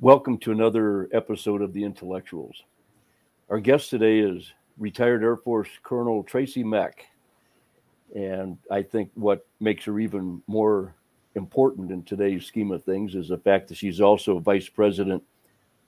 [0.00, 2.64] Welcome to another episode of The Intellectuals.
[3.48, 7.06] Our guest today is retired Air Force Colonel Tracey Meck.
[8.14, 10.94] And I think what makes her even more
[11.34, 15.22] important in today's scheme of things is the fact that she's also vice president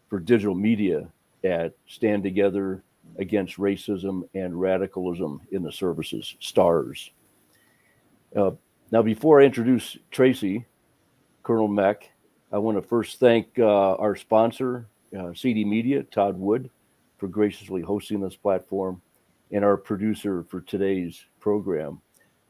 [0.09, 1.07] for digital media
[1.45, 2.83] at Stand Together
[3.19, 7.11] Against Racism and Radicalism in the Services, STARS.
[8.35, 8.53] Uh,
[8.91, 10.65] now, before I introduce Tracey,
[11.43, 12.11] Colonel Meck,
[12.51, 16.71] I want to first thank uh, our sponsor, uh, CD Media, Todd Wood,
[17.19, 19.03] for graciously hosting this platform,
[19.51, 22.01] and our producer for today's program,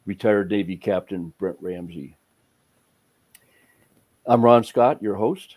[0.06, 2.16] retired Navy Captain Brent Ramsey.
[4.24, 5.56] I'm Ron Scott, your host,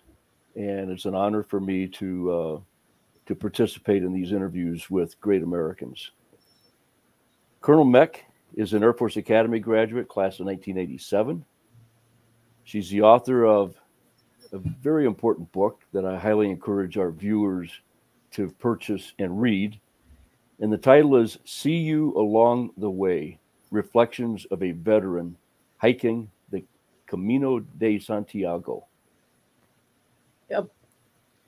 [0.56, 2.60] and it's an honor for me to uh,
[3.28, 6.12] to participate in these interviews with great Americans.
[7.62, 11.46] Colonel Meck is an Air Force Academy graduate, class of 1987.
[12.64, 13.76] She's the author of
[14.54, 17.72] a very important book that I highly encourage our viewers
[18.32, 19.80] to purchase and read.
[20.60, 23.40] And the title is See You Along the Way
[23.72, 25.36] Reflections of a Veteran
[25.78, 26.64] Hiking the
[27.08, 28.86] Camino de Santiago.
[30.50, 30.68] Yep.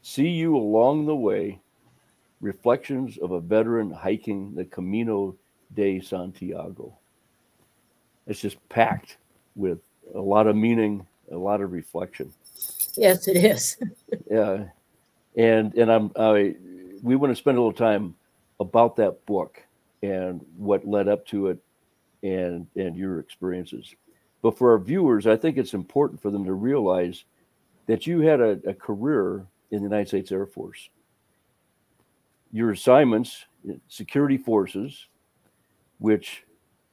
[0.02, 1.60] See You Along the Way
[2.42, 5.36] Reflections of a Veteran Hiking the Camino
[5.76, 6.98] de Santiago.
[8.28, 9.17] It's just packed
[9.56, 9.80] with
[10.16, 12.34] a lot of meaning, a lot of reflection.
[12.95, 13.77] Yes, it is.
[14.31, 14.66] yeah,
[15.36, 16.55] and and I'm I
[17.02, 18.16] we want to spend a little time
[18.59, 19.61] about that book
[20.02, 21.58] and what led up to it,
[22.21, 23.95] and and your experiences.
[24.41, 27.23] But for our viewers, I think it's important for them to realize
[27.88, 30.89] that you had a, a career in the United States Air Force.
[32.52, 33.45] Your assignments,
[33.88, 35.08] security forces,
[35.99, 36.44] which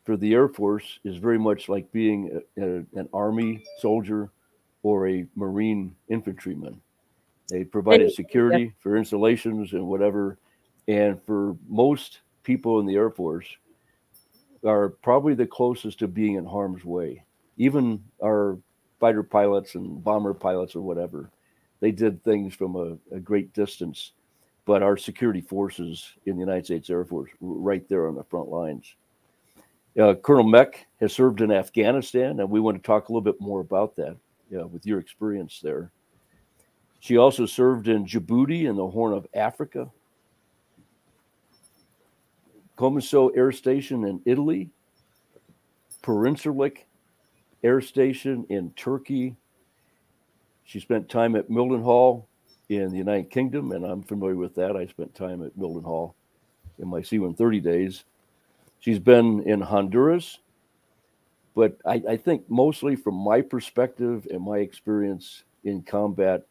[0.05, 2.67] for the Air Force is very much like being a, a,
[2.99, 4.31] an Army soldier
[4.83, 6.81] or a Marine infantryman.
[7.49, 8.73] They provided security yep.
[8.79, 10.39] for installations and whatever.
[10.89, 13.47] And for most people in the Air Force,
[14.65, 17.25] are probably the closest to being in harm's way.
[17.57, 18.59] Even our
[18.99, 21.31] fighter pilots and bomber pilots or whatever,
[21.81, 24.13] they did things from a, a great distance.
[24.67, 28.25] But our security forces in the United States Air Force were right there on the
[28.25, 28.95] front lines.
[29.99, 33.41] Uh, Colonel Meck has served in Afghanistan, and we want to talk a little bit
[33.41, 34.17] more about that
[34.51, 35.93] yeah, with your experience there.
[36.99, 39.91] She also served in Djibouti in the Horn of Africa,
[42.77, 44.71] Comiso Air Station in Italy,
[46.03, 46.79] Pirinçlik
[47.63, 49.37] Air Station in Turkey.
[50.65, 52.25] She spent time at Mildenhall
[52.69, 54.77] in the United Kingdom, and I'm familiar with that.
[54.77, 56.15] I spent time at Mildenhall
[56.79, 58.05] in my C 130 days.
[58.79, 60.39] She's been in Honduras,
[61.55, 66.47] but I, I, think mostly from my perspective and my experience in combat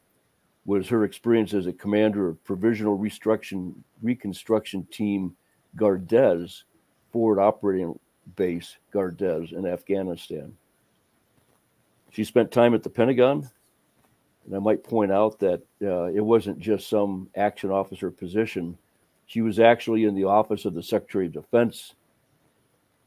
[0.66, 5.36] was her experience as a commander of provisional reconstruction reconstruction team
[5.76, 6.64] Gardez
[7.12, 7.98] forward operating
[8.36, 10.56] base Gardez in Afghanistan.
[12.12, 13.50] She spent time at the Pentagon,
[14.46, 18.78] and I might point out that uh, it wasn't just some action officer position.
[19.28, 21.94] She was actually in the office of the Secretary of Defense,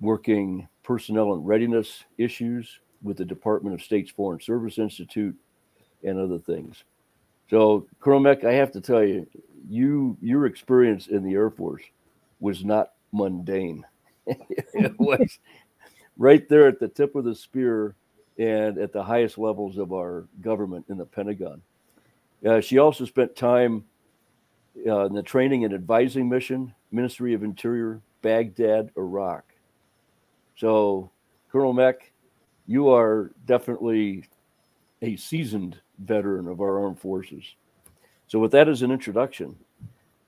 [0.01, 5.37] working personnel and readiness issues with the Department of State's Foreign Service Institute
[6.05, 6.85] and other things.
[7.51, 9.27] So, Meck, I have to tell you,
[9.69, 11.83] you your experience in the Air Force
[12.41, 13.85] was not mundane.
[14.27, 15.39] it was
[16.17, 17.95] right there at the tip of the spear
[18.39, 21.63] and at the highest levels of our government in the Pentagon.
[22.47, 23.85] Uh, she also spent time
[24.87, 29.45] uh, in the training and advising mission, Ministry of Interior, Baghdad, Iraq.
[30.57, 31.11] So,
[31.51, 32.13] Colonel Meck,
[32.67, 34.25] you are definitely
[35.03, 37.45] a seasoned veteran of our armed forces.
[38.27, 39.57] So, with that as an introduction,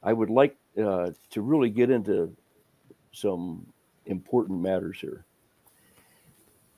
[0.03, 2.35] I would like uh, to really get into
[3.13, 3.67] some
[4.07, 5.25] important matters here.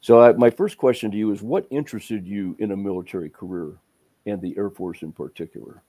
[0.00, 3.76] So, I, my first question to you is what interested you in a military career
[4.26, 5.82] and the Air Force in particular?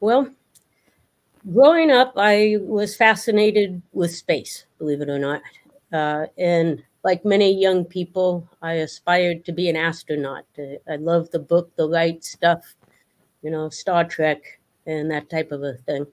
[0.00, 0.28] Well,
[1.52, 5.42] growing up, I was fascinated with space, believe it or not.
[5.92, 10.44] Uh, and like many young people, I aspired to be an astronaut.
[10.58, 12.74] I love the book, the light stuff,
[13.42, 16.06] you know, Star Trek and that type of a thing.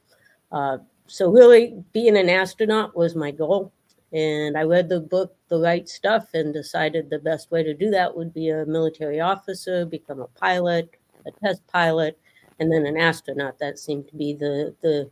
[0.52, 0.78] Uh,
[1.08, 3.72] so really, being an astronaut was my goal.
[4.14, 7.90] And I read the book, The Right Stuff, and decided the best way to do
[7.92, 10.96] that would be a military officer, become a pilot,
[11.26, 12.18] a test pilot,
[12.60, 13.60] and then an astronaut.
[13.60, 15.12] That seemed to be the the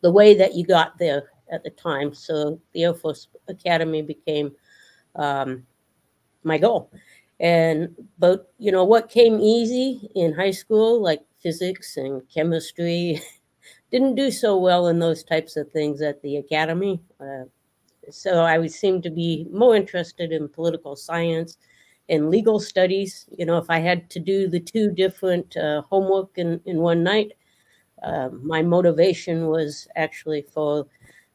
[0.00, 2.14] the way that you got there at the time.
[2.14, 4.52] So the Air Force Academy became
[5.16, 5.64] um,
[6.44, 6.90] my goal.
[7.40, 13.20] And but you know what came easy in high school, like physics and chemistry.
[13.90, 17.00] Didn't do so well in those types of things at the academy.
[17.20, 17.44] Uh,
[18.10, 21.58] so I would seem to be more interested in political science
[22.08, 23.26] and legal studies.
[23.36, 27.02] You know, if I had to do the two different uh, homework in, in one
[27.02, 27.32] night,
[28.02, 30.86] uh, my motivation was actually for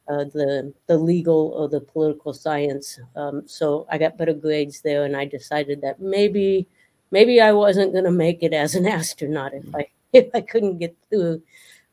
[0.08, 2.98] uh, the the legal or the political science.
[3.14, 6.66] Um, so I got better grades there, and I decided that maybe
[7.10, 10.78] maybe I wasn't going to make it as an astronaut if I if I couldn't
[10.78, 11.42] get through,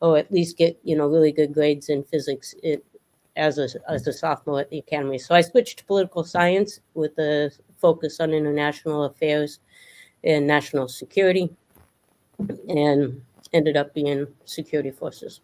[0.01, 2.85] or at least get you know really good grades in physics it,
[3.35, 5.17] as a as a sophomore at the academy.
[5.17, 9.59] So I switched to political science with a focus on international affairs
[10.23, 11.49] and national security,
[12.69, 13.21] and
[13.53, 15.41] ended up being security forces.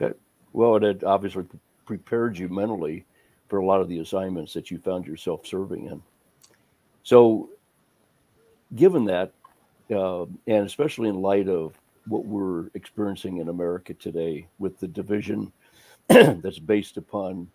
[0.00, 0.16] Okay.
[0.52, 1.44] Well, it obviously
[1.86, 3.06] prepared you mentally
[3.48, 6.02] for a lot of the assignments that you found yourself serving in.
[7.02, 7.50] So,
[8.74, 9.32] given that,
[9.90, 11.78] uh, and especially in light of
[12.08, 15.52] what we're experiencing in America today with the division
[16.08, 17.48] that's based upon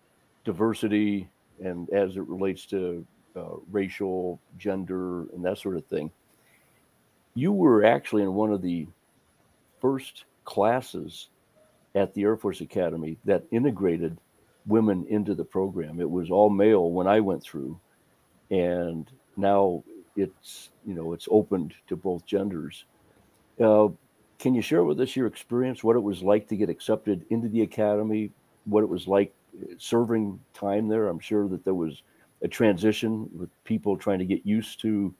[0.43, 1.29] diversity
[1.63, 3.05] and as it relates to
[3.35, 6.11] uh, racial, gender, and that sort of thing,
[7.35, 8.87] you were actually in one of the
[9.79, 11.29] first classes
[11.95, 14.17] at the Air Force Academy that integrated
[14.65, 15.99] women into the program.
[15.99, 17.79] It was all male when I went through,
[18.49, 19.83] and now
[20.15, 22.85] it's you know it's opened to both genders.
[23.59, 23.89] Uh,
[24.39, 27.47] can you share with us your experience, what it was like to get accepted into
[27.47, 28.31] the academy,
[28.65, 29.33] what it was like
[29.77, 31.07] serving time there?
[31.07, 32.01] I'm sure that there was
[32.41, 35.13] a transition with people trying to get used to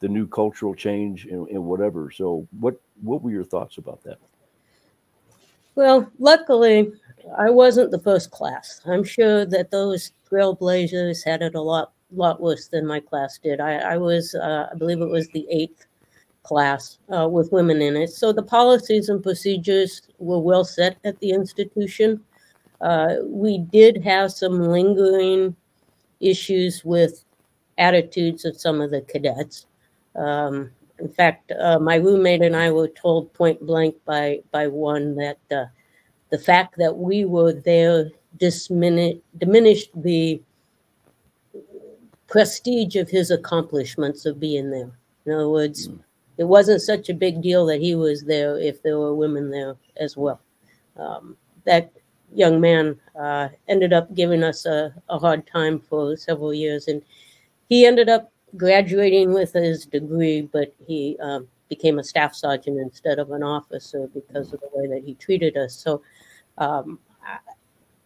[0.00, 2.10] the new cultural change and, and whatever.
[2.10, 4.18] So, what what were your thoughts about that?
[5.74, 6.92] Well, luckily,
[7.36, 8.80] I wasn't the first class.
[8.86, 13.60] I'm sure that those trailblazers had it a lot lot worse than my class did.
[13.60, 15.86] I, I was, uh, I believe it was the eighth
[16.44, 18.10] class uh, with women in it.
[18.10, 22.22] So the policies and procedures were well set at the institution.
[22.80, 25.56] Uh, we did have some lingering
[26.20, 27.24] issues with
[27.78, 29.66] attitudes of some of the cadets.
[30.14, 35.16] Um, in fact, uh, my roommate and I were told point blank by by one
[35.16, 35.66] that uh,
[36.30, 40.40] the fact that we were there dimini- diminished the
[42.26, 44.90] prestige of his accomplishments of being there.
[45.26, 45.98] In other words, mm.
[46.38, 49.76] it wasn't such a big deal that he was there if there were women there
[49.96, 50.40] as well.
[50.96, 51.92] Um, that
[52.34, 57.02] young man uh, ended up giving us a, a hard time for several years, and
[57.68, 63.18] he ended up graduating with his degree, but he um, became a staff sergeant instead
[63.18, 65.74] of an officer because of the way that he treated us.
[65.74, 66.02] So,
[66.58, 66.98] um,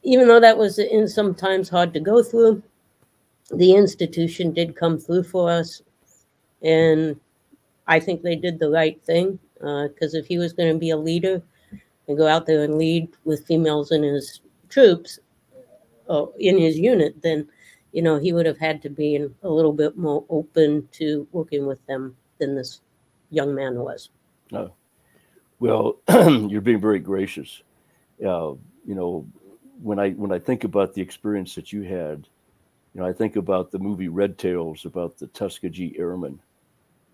[0.03, 2.63] even though that was in sometimes hard to go through,
[3.51, 5.83] the institution did come through for us,
[6.63, 7.19] and
[7.87, 10.91] I think they did the right thing because uh, if he was going to be
[10.91, 11.43] a leader
[12.07, 15.19] and go out there and lead with females in his troops,
[16.07, 17.47] or in his unit, then
[17.93, 21.67] you know, he would have had to be a little bit more open to working
[21.67, 22.81] with them than this
[23.31, 24.11] young man was.
[24.53, 24.73] Oh,
[25.61, 25.99] well,
[26.49, 27.63] you're being very gracious.
[28.25, 28.53] Uh,
[28.87, 29.27] you know,
[29.83, 32.27] when I when I think about the experience that you had,
[32.95, 36.41] you know, I think about the movie Red Tails about the Tuskegee Airmen,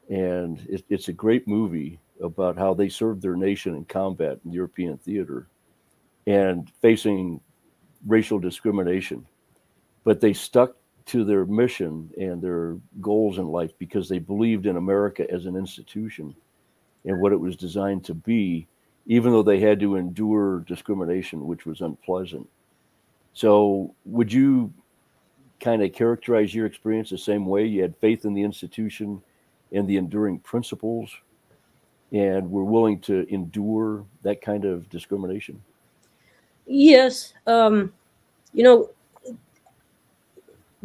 [0.09, 4.52] and it, it's a great movie about how they served their nation in combat in
[4.52, 5.47] European theater,
[6.26, 7.40] and facing
[8.07, 9.26] racial discrimination
[10.04, 14.76] but they stuck to their mission and their goals in life because they believed in
[14.76, 16.34] America as an institution
[17.04, 18.66] and what it was designed to be,
[19.06, 22.49] even though they had to endure discrimination, which was unpleasant.
[23.34, 24.73] So, would you
[25.61, 27.66] kind of characterize your experience the same way?
[27.66, 29.20] You had faith in the institution
[29.73, 31.11] and the enduring principles,
[32.12, 35.61] and were willing to endure that kind of discrimination?
[36.66, 37.34] Yes.
[37.46, 37.92] Um,
[38.52, 38.90] you know,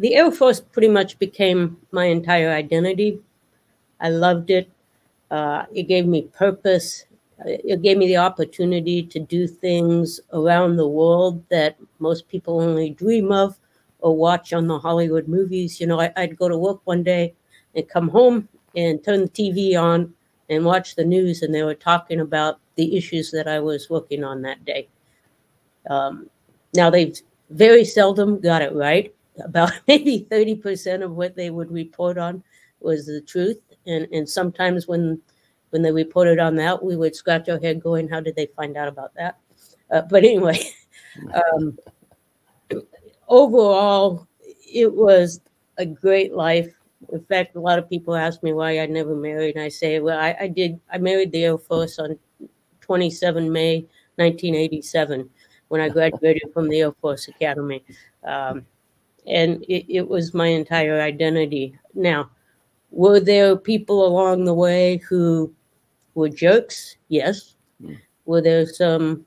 [0.00, 3.20] the Air Force pretty much became my entire identity.
[4.00, 4.70] I loved it.
[5.30, 7.04] Uh, it gave me purpose.
[7.44, 12.90] It gave me the opportunity to do things around the world that most people only
[12.90, 13.58] dream of
[13.98, 15.78] or watch on the Hollywood movies.
[15.78, 17.34] You know, I, would go to work one day
[17.74, 20.14] and come home and turn the TV on
[20.48, 24.24] and watch the news, and they were talking about the issues that I was working
[24.24, 24.88] on that day.
[25.90, 26.30] Um,
[26.74, 27.16] now, they've
[27.50, 32.42] very seldom got it right about maybe 30% of what they would report on
[32.80, 33.60] was the truth.
[33.86, 35.20] And, and sometimes when,
[35.70, 38.76] when they reported on that, we would scratch our head going, how did they find
[38.76, 39.38] out about that?
[39.90, 40.58] Uh, but anyway,
[41.34, 41.76] um,
[43.28, 44.26] overall,
[44.72, 45.40] it was
[45.78, 46.72] a great life.
[47.12, 49.56] In fact, a lot of people ask me why I never married.
[49.56, 52.18] And I say, well, I, I did, I married the Air Force on
[52.80, 55.28] 27 May 1987
[55.68, 57.82] when I graduated from the Air Force Academy.
[58.22, 58.66] Um,
[59.26, 61.78] and it, it was my entire identity.
[61.94, 62.30] Now,
[62.90, 65.52] were there people along the way who
[66.14, 66.96] were jerks?
[67.08, 67.54] Yes.
[67.82, 67.98] Mm.
[68.24, 69.24] Were there some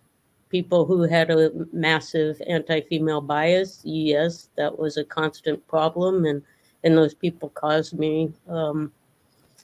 [0.50, 3.82] people who had a massive anti-female bias?
[3.84, 6.42] Yes, that was a constant problem, and
[6.84, 8.92] and those people caused me um,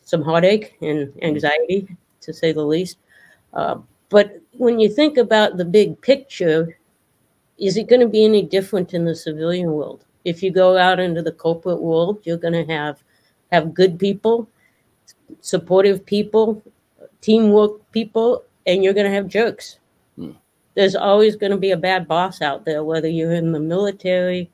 [0.05, 1.87] some heartache and anxiety,
[2.21, 2.97] to say the least.
[3.53, 3.77] Uh,
[4.09, 6.77] but when you think about the big picture,
[7.57, 10.05] is it going to be any different in the civilian world?
[10.29, 13.01] If you go out into the corporate world, you're going to have
[13.51, 14.47] have good people,
[15.41, 16.61] supportive people,
[17.21, 19.79] teamwork people, and you're going to have jerks.
[20.15, 20.33] Hmm.
[20.75, 24.51] There's always going to be a bad boss out there, whether you're in the military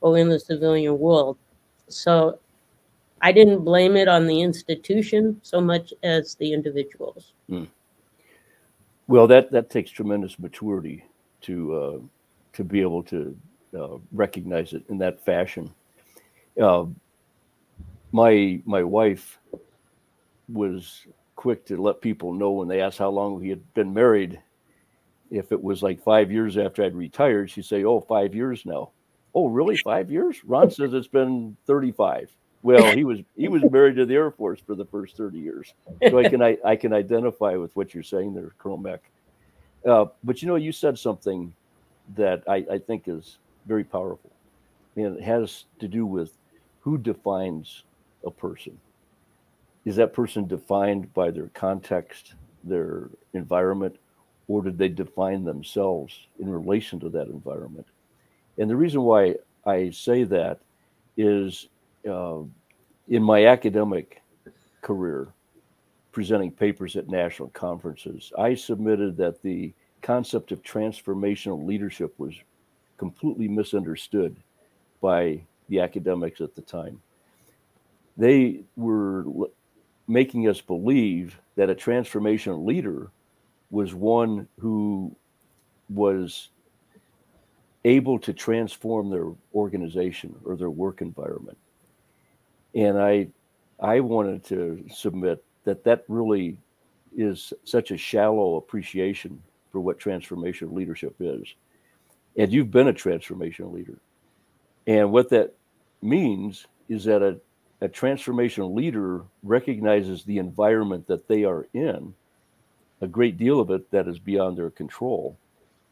[0.00, 1.36] or in the civilian world.
[1.88, 2.38] So
[3.20, 7.32] I didn't blame it on the institution so much as the individuals.
[9.08, 11.04] Well, that that takes tremendous maturity
[11.42, 11.98] to uh,
[12.54, 13.36] to be able to
[13.76, 15.72] uh, recognize it in that fashion.
[16.60, 16.86] Uh,
[18.12, 19.38] my my wife
[20.48, 24.40] was quick to let people know when they asked how long we had been married.
[25.30, 28.90] If it was like five years after I'd retired, she'd say, "Oh, five years now."
[29.34, 29.76] Oh, really?
[29.76, 30.42] Five years?
[30.44, 32.30] Ron says it's been thirty-five.
[32.62, 35.74] Well, he was he was married to the Air Force for the first thirty years,
[36.08, 39.02] so I can I, I can identify with what you're saying there, Colonel Meck.
[39.84, 41.52] Uh, but you know, you said something
[42.16, 44.30] that I, I think is very powerful,
[44.96, 46.32] and it has to do with
[46.80, 47.82] who defines
[48.24, 48.78] a person.
[49.84, 53.96] Is that person defined by their context, their environment,
[54.48, 57.86] or did they define themselves in relation to that environment?
[58.58, 60.60] And the reason why I say that
[61.16, 61.68] is
[62.08, 62.40] uh,
[63.08, 64.22] in my academic
[64.82, 65.28] career,
[66.12, 72.34] presenting papers at national conferences, I submitted that the concept of transformational leadership was
[72.96, 74.36] completely misunderstood
[75.00, 77.00] by the academics at the time.
[78.16, 79.50] They were l-
[80.08, 83.10] making us believe that a transformational leader
[83.70, 85.14] was one who
[85.88, 86.50] was
[87.84, 91.58] able to transform their organization or their work environment.
[92.74, 93.28] And I
[93.80, 96.56] I wanted to submit that that really
[97.16, 101.54] is such a shallow appreciation for what transformational leadership is.
[102.36, 103.98] And you've been a transformational leader.
[104.86, 105.54] And what that
[106.02, 107.40] means is that a,
[107.80, 112.14] a transformational leader recognizes the environment that they are in,
[113.00, 115.38] a great deal of it that is beyond their control.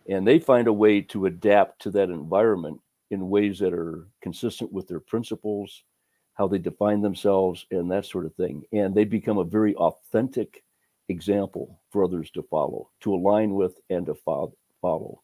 [0.09, 4.73] And they find a way to adapt to that environment in ways that are consistent
[4.73, 5.83] with their principles,
[6.35, 8.65] how they define themselves, and that sort of thing.
[8.73, 10.63] And they become a very authentic
[11.09, 15.23] example for others to follow, to align with, and to fo- follow.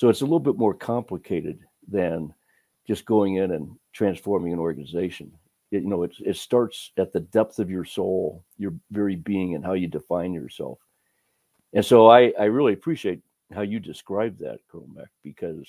[0.00, 2.32] So it's a little bit more complicated than
[2.86, 5.30] just going in and transforming an organization.
[5.72, 9.54] It, you know, it, it starts at the depth of your soul, your very being,
[9.54, 10.78] and how you define yourself.
[11.74, 13.20] And so I, I really appreciate
[13.52, 15.68] how you describe that, Meck, because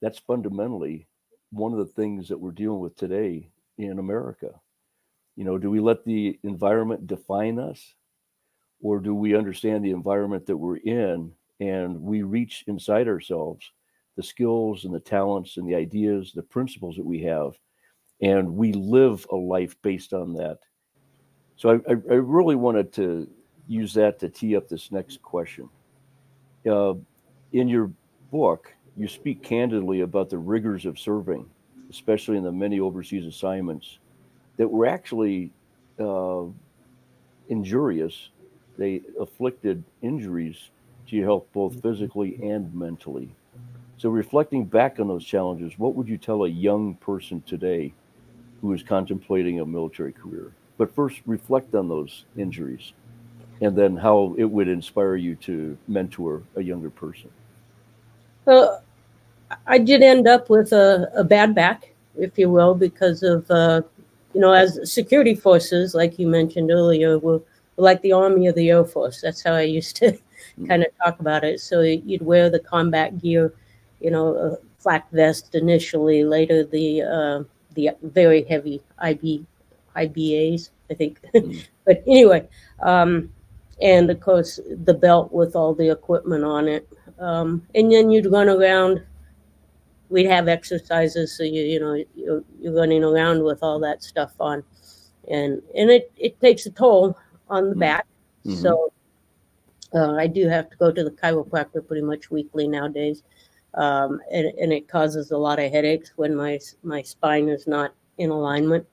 [0.00, 1.06] that's fundamentally
[1.50, 4.48] one of the things that we're dealing with today in America.
[5.36, 7.96] You know, do we let the environment define us,
[8.80, 13.70] or do we understand the environment that we're in and we reach inside ourselves
[14.16, 17.58] the skills and the talents and the ideas, the principles that we have,
[18.20, 20.58] and we live a life based on that?
[21.56, 23.28] So I, I, really wanted to
[23.68, 25.68] use that to tee up this next question.
[26.68, 26.94] Uh,
[27.52, 27.90] in your
[28.30, 31.48] book, you speak candidly about the rigors of serving,
[31.90, 33.98] especially in the many overseas assignments
[34.56, 35.52] that were actually
[36.00, 36.44] uh,
[37.48, 38.30] injurious.
[38.76, 40.70] They afflicted injuries
[41.08, 43.30] to your health, both physically and mentally.
[43.96, 47.92] So, reflecting back on those challenges, what would you tell a young person today
[48.60, 50.52] who is contemplating a military career?
[50.76, 52.92] But first, reflect on those injuries
[53.60, 57.30] and then how it would inspire you to mentor a younger person.
[58.44, 58.82] Well,
[59.66, 63.82] I did end up with a, a bad back, if you will, because of, uh,
[64.34, 67.40] you know, as security forces, like you mentioned earlier, were,
[67.76, 69.20] like the Army of the Air Force.
[69.20, 70.18] That's how I used to
[70.68, 71.60] kind of talk about it.
[71.60, 73.52] So you'd wear the combat gear,
[74.00, 79.46] you know, a flak vest initially, later the uh, the very heavy IB
[79.96, 81.20] IBAs, I think.
[81.34, 81.66] Mm.
[81.84, 82.48] but anyway,
[82.82, 83.32] um,
[83.82, 86.88] and of course the belt with all the equipment on it.
[87.18, 89.02] Um, and then you'd run around.
[90.10, 94.32] We'd have exercises, so you you know you're, you're running around with all that stuff
[94.38, 94.62] on,
[95.28, 97.16] and and it it takes a toll
[97.48, 97.78] on the Mhm.
[97.80, 98.06] back.
[98.46, 98.56] Mhm.
[98.62, 98.92] So
[99.94, 103.22] Uh, I do have to go to the chiropractor pretty much weekly nowadays,
[103.74, 107.94] um, and, and it causes a lot of headaches when my my spine is not
[108.18, 108.86] in alignment.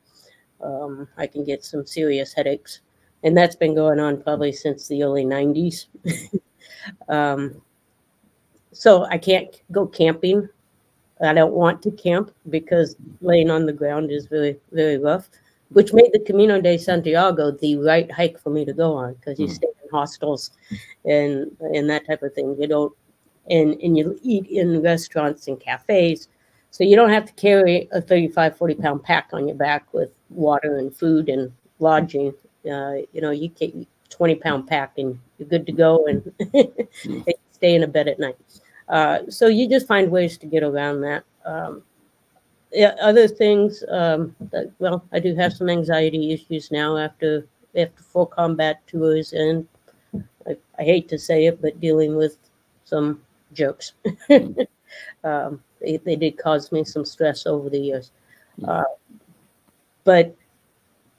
[0.62, 2.82] Um, I can get some serious headaches,
[3.24, 5.88] and that's been going on probably since the early '90s.
[7.10, 7.60] um,
[8.72, 10.48] so I can't go camping.
[11.20, 15.30] I don't want to camp because laying on the ground is very very rough
[15.74, 19.40] which made the Camino de Santiago the right hike for me to go on because
[19.40, 19.54] you mm.
[19.54, 20.52] stay in hostels
[21.06, 22.56] and and that type of thing.
[22.60, 22.94] You don't
[23.50, 26.28] and and you eat in restaurants and cafes,
[26.72, 30.12] so you don't have to carry a 35, 40 pound pack on your back with
[30.30, 32.34] water and food and lodging.
[32.66, 37.34] Uh, you know, you can 20 pound pack and you're good to go and mm.
[37.52, 38.36] stay in a bed at night.
[38.88, 41.24] Uh, so you just find ways to get around that.
[41.46, 41.82] Um,
[42.72, 43.84] yeah, other things.
[43.90, 49.34] Um, that, well, I do have some anxiety issues now after after full combat tours,
[49.34, 49.68] and
[50.48, 52.38] I, I hate to say it, but dealing with
[52.84, 53.22] some
[53.54, 53.94] jokes.
[55.24, 58.12] um, they, they did cause me some stress over the years.
[58.68, 58.84] Uh,
[60.04, 60.36] but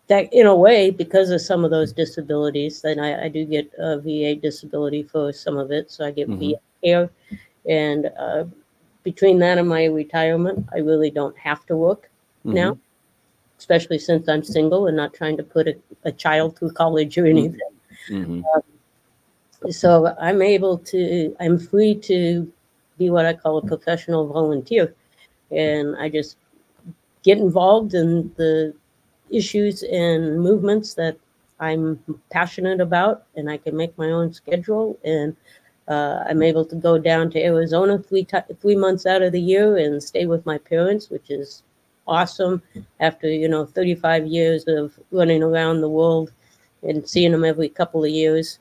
[0.08, 3.70] that, in a way, because of some of those disabilities, then I, I do get
[3.78, 5.90] a VA disability for some of it.
[5.90, 6.50] So I get mm-hmm.
[6.50, 7.10] VA care.
[7.68, 8.44] And uh,
[9.02, 12.10] between that and my retirement, I really don't have to work
[12.46, 12.54] mm-hmm.
[12.54, 12.78] now,
[13.58, 17.26] especially since I'm single and not trying to put a, a child through college or
[17.26, 17.60] anything.
[18.10, 18.42] Mm-hmm.
[18.54, 22.52] Um, so I'm able to, I'm free to
[22.98, 24.94] be what I call a professional volunteer.
[25.50, 26.36] And I just
[27.22, 28.74] get involved in the
[29.30, 31.16] issues and movements that
[31.60, 34.98] I'm passionate about, and I can make my own schedule.
[35.04, 35.36] And
[35.88, 39.40] uh, I'm able to go down to Arizona three t- three months out of the
[39.40, 41.62] year and stay with my parents, which is
[42.06, 42.62] awesome.
[43.00, 46.32] After you know 35 years of running around the world
[46.82, 48.58] and seeing them every couple of years,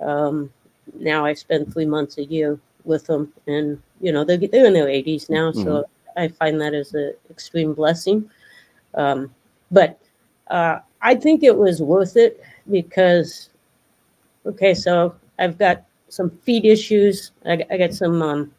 [0.00, 0.52] um,
[0.98, 4.74] now I spend three months a year with them, and you know they're they're in
[4.74, 5.62] their 80s now, mm-hmm.
[5.62, 5.84] so
[6.16, 8.30] I find that as an extreme blessing.
[8.94, 9.34] Um,
[9.70, 9.98] but
[10.48, 13.50] uh, I think it was worth it because,
[14.46, 15.84] okay, so I've got
[16.14, 17.32] some feet issues.
[17.44, 18.22] I, I got some.
[18.22, 18.52] Um,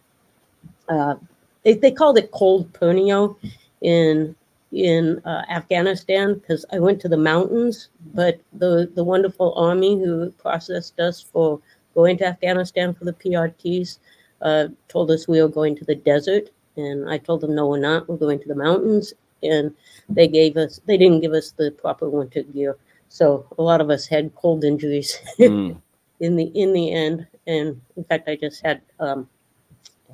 [0.90, 1.16] uh,
[1.64, 3.36] they, they called it cold pernio
[3.82, 4.36] in
[4.72, 10.32] in uh, Afghanistan because I went to the mountains, but the the wonderful army who
[10.32, 11.60] processed us for
[11.94, 14.00] going to Afghanistan for the PRTs
[14.42, 17.80] uh, told us we were going to the desert, and I told them no, we're
[17.80, 18.08] not.
[18.10, 19.74] We're going to the mountains, and
[20.10, 22.78] they gave us they didn't give us the proper winter gear,
[23.10, 25.18] so a lot of us had cold injuries.
[25.40, 25.82] Mm.
[26.20, 29.30] in the in the end, and in fact, I just had um,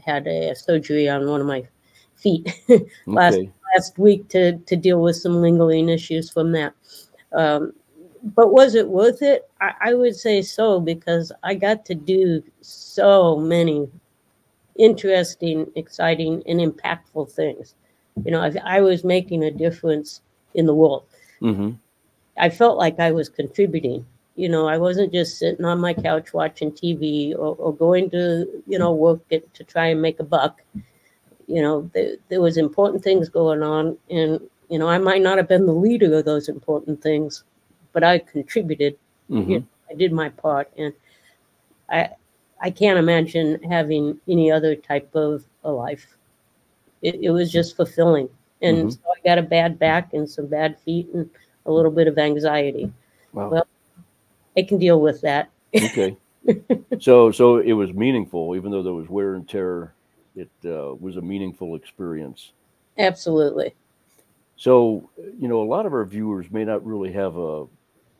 [0.03, 1.67] had a, surgery on one of my
[2.15, 2.53] feet
[3.05, 3.51] last okay.
[3.75, 6.73] last week to to deal with some lingering issues from that.
[7.33, 7.73] Um,
[8.23, 9.49] but was it worth it?
[9.61, 13.89] I, I, would say so because I got to do so many
[14.77, 17.73] interesting, exciting, and impactful things.
[18.23, 20.21] You know, I, I was making a difference
[20.53, 21.05] in the world.
[21.41, 21.71] Mm-hmm.
[22.37, 24.05] I felt like I was contributing
[24.41, 28.47] you know, I wasn't just sitting on my couch watching TV or, or going to,
[28.65, 30.63] you know, work it, to try and make a buck.
[31.45, 35.37] You know, there, there was important things going on, and you know, I might not
[35.37, 37.43] have been the leader of those important things,
[37.93, 38.97] but I contributed.
[39.29, 39.51] Mm-hmm.
[39.51, 40.91] You know, I did my part, and
[41.87, 42.09] I
[42.59, 46.07] I can't imagine having any other type of a life.
[47.03, 48.27] It, it was just fulfilling,
[48.63, 48.89] and mm-hmm.
[48.89, 51.29] so I got a bad back and some bad feet and
[51.67, 52.91] a little bit of anxiety.
[53.33, 53.49] Wow.
[53.49, 53.67] Well,
[54.57, 55.49] I can deal with that.
[55.75, 56.17] okay.
[56.99, 59.93] So so it was meaningful, even though there was wear and tear.
[60.35, 62.51] It uh, was a meaningful experience.
[62.97, 63.75] Absolutely.
[64.57, 65.09] So
[65.39, 67.65] you know, a lot of our viewers may not really have a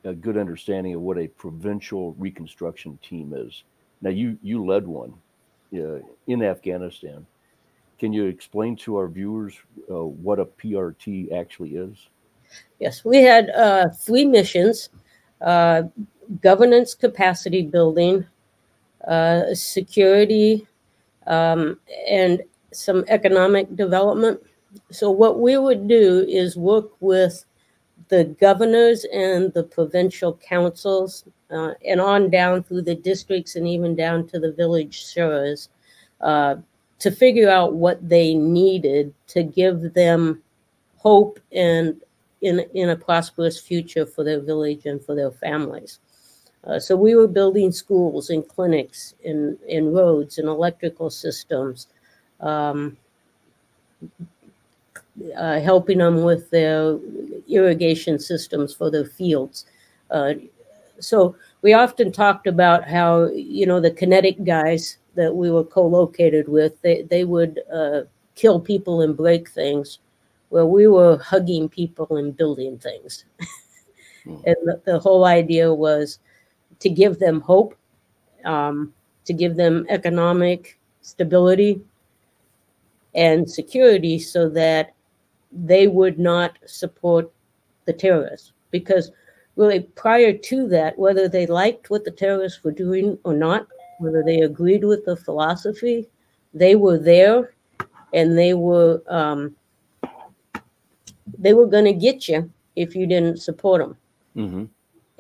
[0.04, 3.64] a good understanding of what a provincial reconstruction team is.
[4.02, 5.14] Now, you you led one
[5.74, 7.26] uh, in Afghanistan.
[8.00, 9.54] Can you explain to our viewers
[9.90, 12.10] uh, what a PRT actually is?
[12.80, 14.90] Yes, we had uh, three missions.
[16.40, 18.26] Governance capacity building,
[19.08, 20.68] uh, security,
[21.28, 22.42] um, and
[22.72, 24.40] some economic development.
[24.92, 27.44] So, what we would do is work with
[28.08, 33.96] the governors and the provincial councils uh, and on down through the districts and even
[33.96, 35.70] down to the village shuras
[36.22, 36.56] uh,
[37.00, 40.42] to figure out what they needed to give them
[40.98, 42.02] hope and
[42.42, 46.00] in, in a prosperous future for their village and for their families.
[46.64, 51.88] Uh, so we were building schools and clinics and, and roads and electrical systems,
[52.40, 52.96] um,
[55.36, 56.98] uh, helping them with their
[57.48, 59.66] irrigation systems for their fields.
[60.12, 60.34] Uh,
[61.00, 66.48] so we often talked about how you know the kinetic guys that we were co-located
[66.48, 68.02] with they they would uh,
[68.36, 70.00] kill people and break things
[70.50, 73.26] where we were hugging people and building things
[74.26, 74.44] mm.
[74.46, 76.20] and the, the, whole idea was
[76.82, 77.76] to give them hope
[78.46, 78.94] um,
[79.26, 81.82] to give them economic stability
[83.16, 84.94] and security so that
[85.52, 87.32] they would not support
[87.86, 89.12] the terrorists because
[89.56, 93.68] really prior to that, whether they liked what the terrorists were doing or not,
[94.00, 96.08] whether they agreed with the philosophy,
[96.54, 97.54] they were there,
[98.14, 99.56] and they were um,
[101.38, 103.98] they were going to get you if you didn't support them.
[104.36, 104.66] Mm-hmm.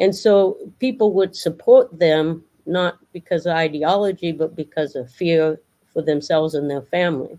[0.01, 5.59] And so people would support them not because of ideology, but because of fear
[5.93, 7.37] for themselves and their family.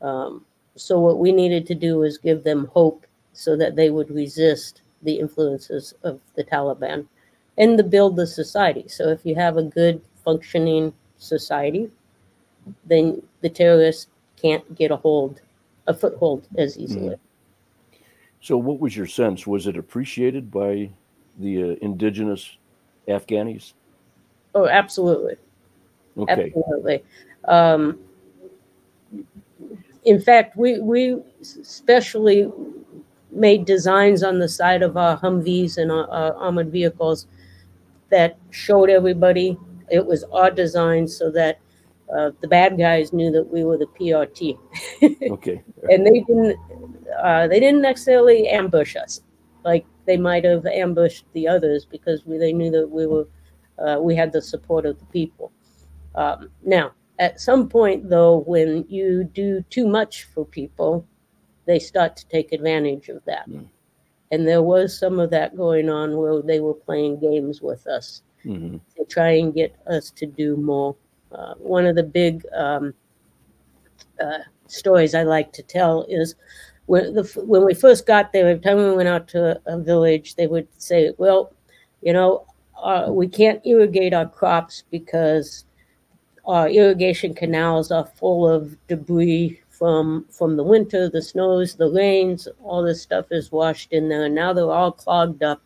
[0.00, 4.08] Um, so what we needed to do is give them hope so that they would
[4.08, 7.06] resist the influences of the Taliban
[7.58, 8.86] and to build the society.
[8.86, 11.90] So if you have a good functioning society,
[12.84, 14.06] then the terrorists
[14.40, 15.40] can't get a hold,
[15.88, 17.16] a foothold as easily.
[17.16, 17.18] Mm.
[18.42, 19.46] So, what was your sense?
[19.46, 20.90] Was it appreciated by
[21.40, 22.56] the uh, indigenous
[23.08, 23.72] Afghanis?
[24.54, 25.36] Oh, absolutely.
[26.16, 26.52] Okay.
[26.56, 27.04] Absolutely.
[27.46, 27.98] Um,
[30.04, 32.50] in fact, we we especially
[33.30, 37.26] made designs on the side of our Humvees and our, our armored vehicles
[38.08, 39.56] that showed everybody
[39.90, 41.60] it was our design so that
[42.16, 44.58] uh, the bad guys knew that we were the PRT.
[45.30, 45.62] okay.
[45.90, 46.56] and they didn't
[47.22, 49.20] uh, they didn't necessarily ambush us
[49.64, 53.28] like they might have ambushed the others because we, they knew that we were
[53.78, 55.52] uh, we had the support of the people.
[56.16, 61.06] Um, now, at some point though, when you do too much for people,
[61.66, 63.48] they start to take advantage of that.
[63.48, 63.68] Mm.
[64.32, 68.22] And there was some of that going on where they were playing games with us
[68.44, 68.78] mm-hmm.
[68.96, 70.96] to try and get us to do more.
[71.30, 72.92] Uh, one of the big um,
[74.20, 76.34] uh, stories I like to tell is
[76.90, 80.34] when, the, when we first got there, every time we went out to a, village,
[80.34, 81.52] they would say, Well,
[82.02, 82.46] you know,
[82.82, 85.66] uh, we can't irrigate our crops because
[86.46, 92.48] our irrigation canals are full of debris from from the winter, the snows, the rains,
[92.60, 94.24] all this stuff is washed in there.
[94.24, 95.62] And now they're all clogged up,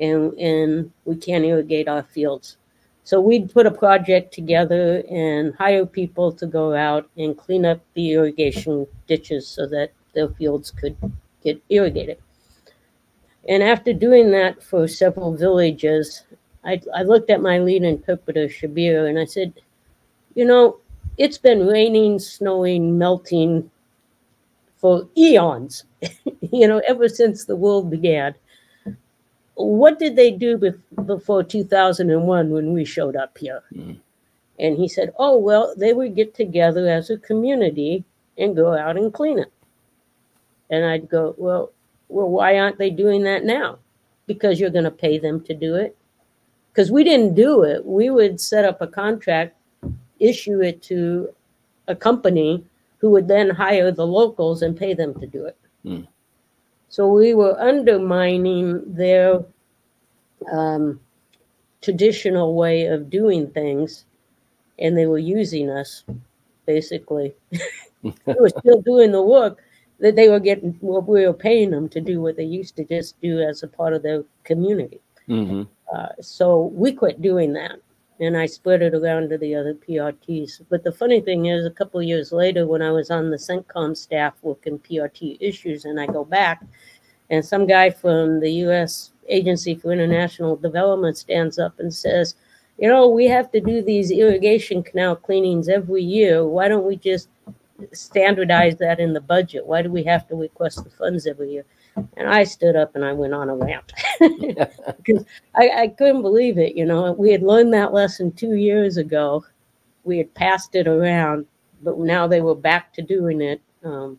[0.00, 2.58] and and we can't irrigate our fields.
[3.04, 7.80] So we'd put a project together and hire people to go out and clean up
[7.94, 10.96] the irrigation ditches so that their fields could
[11.44, 12.18] get irrigated.
[13.48, 16.24] And after doing that for several villages,
[16.64, 19.54] I, I looked at my lead interpreter, Shabir, and I said,
[20.34, 20.78] You know,
[21.16, 23.70] it's been raining, snowing, melting
[24.76, 25.84] for eons,
[26.52, 28.34] you know, ever since the world began.
[29.54, 30.58] What did they do
[31.04, 33.62] before 2001 when we showed up here?
[33.72, 33.98] Mm.
[34.58, 38.04] And he said, Oh, well, they would get together as a community
[38.36, 39.52] and go out and clean it.
[40.70, 41.72] And I'd go, Well,
[42.08, 43.78] well, why aren't they doing that now?
[44.26, 45.96] Because you're going to pay them to do it.
[46.70, 47.84] Because we didn't do it.
[47.84, 49.56] We would set up a contract
[50.20, 51.32] issue it to
[51.86, 52.64] a company
[52.98, 55.56] who would then hire the locals and pay them to do it.
[55.84, 56.06] Mm.
[56.88, 59.44] So we were undermining their
[60.50, 61.00] um,
[61.82, 64.04] traditional way of doing things,
[64.78, 66.04] and they were using us
[66.66, 67.34] basically.
[68.02, 69.62] we were still doing the work
[70.00, 72.84] that they were getting, well, we were paying them to do what they used to
[72.84, 75.00] just do as a part of their community.
[75.28, 75.62] Mm-hmm.
[75.94, 77.80] Uh, so we quit doing that
[78.20, 80.62] and I spread it around to the other PRTs.
[80.68, 83.96] But the funny thing is, a couple years later, when I was on the CENTCOM
[83.96, 86.64] staff working PRT issues, and I go back,
[87.30, 89.12] and some guy from the U.S.
[89.28, 92.34] Agency for International Development stands up and says,
[92.78, 96.44] "You know, we have to do these irrigation canal cleanings every year.
[96.44, 97.28] Why don't we just
[97.92, 99.66] standardize that in the budget?
[99.66, 101.64] Why do we have to request the funds every year?"
[102.16, 106.58] And I stood up and I went on a rant because I, I couldn't believe
[106.58, 106.76] it.
[106.76, 109.44] You know, we had learned that lesson two years ago.
[110.04, 111.46] We had passed it around,
[111.82, 113.60] but now they were back to doing it.
[113.84, 114.18] Um,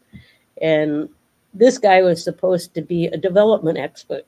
[0.61, 1.09] and
[1.53, 4.25] this guy was supposed to be a development expert.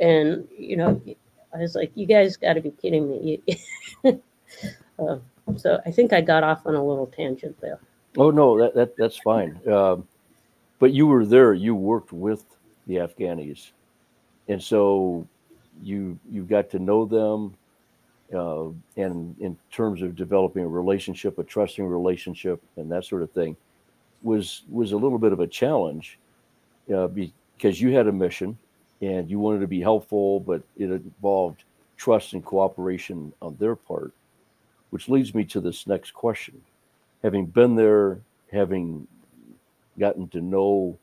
[0.00, 1.00] And, you know,
[1.54, 3.42] I was like, you guys got to be kidding me.
[4.98, 5.18] uh,
[5.56, 7.78] so I think I got off on a little tangent there.
[8.16, 9.60] Oh, no, that, that that's fine.
[9.68, 10.06] Um,
[10.78, 11.54] but you were there.
[11.54, 12.44] You worked with
[12.86, 13.72] the Afghanis,
[14.48, 15.26] and so
[15.82, 17.54] you you got to know them.
[18.34, 23.30] Uh, and in terms of developing a relationship, a trusting relationship, and that sort of
[23.30, 23.56] thing,
[24.22, 26.18] was was a little bit of a challenge
[26.94, 28.56] uh, because you had a mission
[29.00, 31.64] and you wanted to be helpful, but it involved
[31.96, 34.12] trust and cooperation on their part,
[34.90, 36.60] which leads me to this next question.
[37.24, 38.20] Having been there,
[38.52, 39.08] having
[39.98, 40.96] gotten to know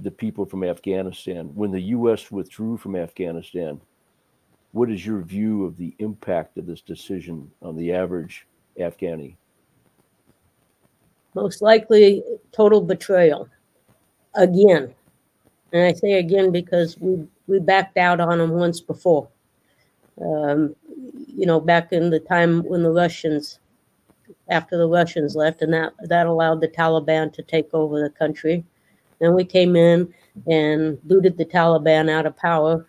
[0.00, 2.32] the people from Afghanistan, when the U.S.
[2.32, 3.80] withdrew from Afghanistan,
[4.72, 8.46] what is your view of the impact of this decision on the average
[8.78, 9.34] Afghani?
[11.34, 13.48] Most likely total betrayal.
[14.34, 14.94] Again.
[15.72, 19.28] And I say again because we, we backed out on them once before.
[20.20, 20.74] Um,
[21.34, 23.60] you know, back in the time when the Russians,
[24.48, 28.64] after the Russians left, and that, that allowed the Taliban to take over the country.
[29.20, 30.12] Then we came in
[30.46, 32.86] and booted the Taliban out of power.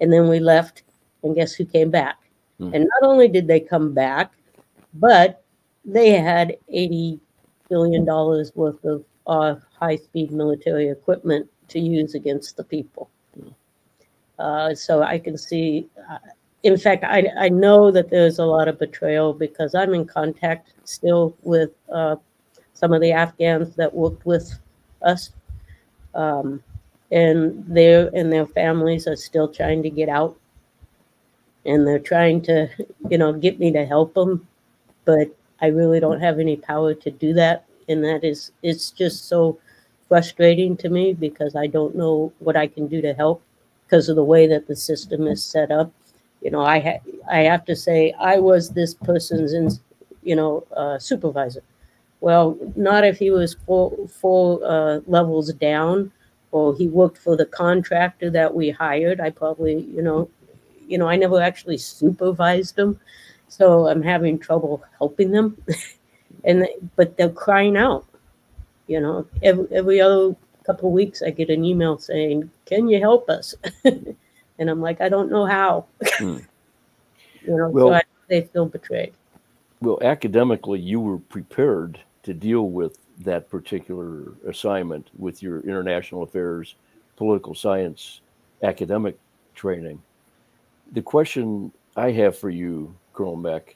[0.00, 0.82] And then we left,
[1.22, 2.18] and guess who came back?
[2.58, 2.74] Hmm.
[2.74, 4.32] And not only did they come back,
[4.94, 5.44] but
[5.84, 7.20] they had $80
[7.68, 13.10] billion worth of uh, high speed military equipment to use against the people.
[14.38, 16.18] Uh, so I can see, uh,
[16.62, 20.72] in fact, I, I know that there's a lot of betrayal because I'm in contact
[20.84, 22.16] still with uh,
[22.74, 24.58] some of the Afghans that worked with
[25.02, 25.30] us.
[26.14, 26.62] Um,
[27.10, 30.36] and their and their families are still trying to get out.
[31.66, 32.68] And they're trying to
[33.10, 34.46] you know get me to help them
[35.04, 35.28] but
[35.60, 37.64] i really don't have any power to do that.
[37.88, 39.58] And that is it's just so
[40.08, 43.42] frustrating to me because i don't know what i can do to help
[43.84, 45.90] because of the way that the system is set up
[46.42, 47.00] you know i
[47.30, 49.70] i have to say i was this person's in,
[50.22, 51.62] you know uh, supervisor.
[52.20, 56.12] Well not if he was four four uh, levels down
[56.52, 59.20] or he worked for the contractor that we hired.
[59.20, 60.28] I probably you know
[60.88, 62.98] you know i never actually supervised them
[63.48, 65.56] so i'm having trouble helping them.
[66.44, 68.04] And but they're crying out
[68.88, 69.26] you know.
[69.42, 73.54] Every, every other couple of weeks i get an email saying can you help us
[74.62, 75.84] and i'm like i don't know how
[76.18, 76.38] Hmm.
[77.42, 79.12] you know Well- so I, they feel betrayed
[79.82, 86.76] Well, academically, you were prepared to deal with that particular assignment with your international affairs,
[87.16, 88.20] political science,
[88.62, 89.18] academic
[89.56, 90.00] training.
[90.92, 93.74] The question I have for you, Colonel Meck,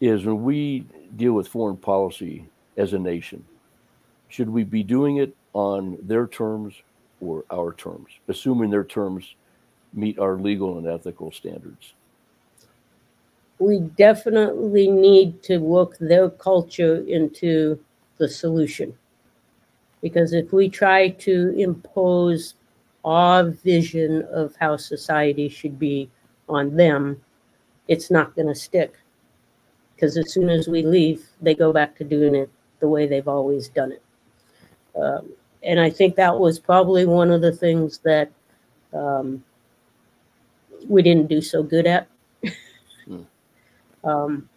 [0.00, 2.46] is when we deal with foreign policy
[2.78, 3.44] as a nation,
[4.28, 6.74] should we be doing it on their terms
[7.20, 9.34] or our terms, assuming their terms
[9.96, 11.94] meet our legal and ethical standards?
[13.58, 17.78] we definitely need to work their culture into
[18.18, 18.94] the solution.
[20.02, 22.54] Because if we try to impose
[23.04, 26.10] our vision of how society should be
[26.48, 27.20] on them,
[27.88, 28.94] it's not going to stick.
[29.94, 33.28] Because as soon as we leave, they go back to doing it the way they've
[33.28, 34.02] always done it.
[35.00, 35.30] Um,
[35.62, 38.30] and I think that was probably one of the things that
[38.92, 39.42] um,
[40.88, 42.08] we didn't do so good at.
[44.06, 44.48] Um,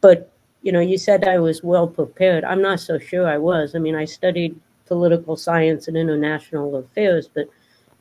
[0.00, 0.30] but
[0.62, 2.42] you know, you said I was well prepared.
[2.42, 3.74] I'm not so sure I was.
[3.74, 7.48] I mean, I studied political science and international affairs, but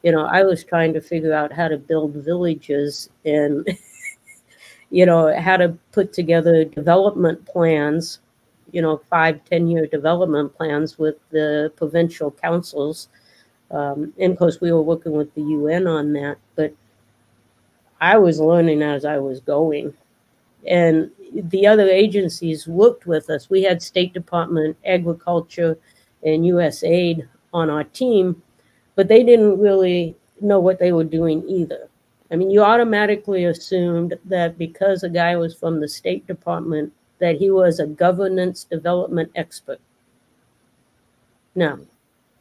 [0.02, 3.68] you know, I was trying to figure out how to build villages and
[4.90, 8.20] you know how to put together development plans.
[8.72, 13.10] You know, five, ten year development plans with the provincial councils.
[13.72, 16.74] Um, and of course, we were working with the UN on that, but
[18.04, 19.94] I was learning as I was going
[20.68, 23.50] and the other agencies worked with us.
[23.50, 25.78] We had State Department, Agriculture,
[26.24, 28.42] and USAID on our team,
[28.96, 31.88] but they didn't really know what they were doing either.
[32.30, 37.38] I mean, you automatically assumed that because a guy was from the State Department, that
[37.38, 39.80] he was a governance development expert.
[41.56, 41.80] No,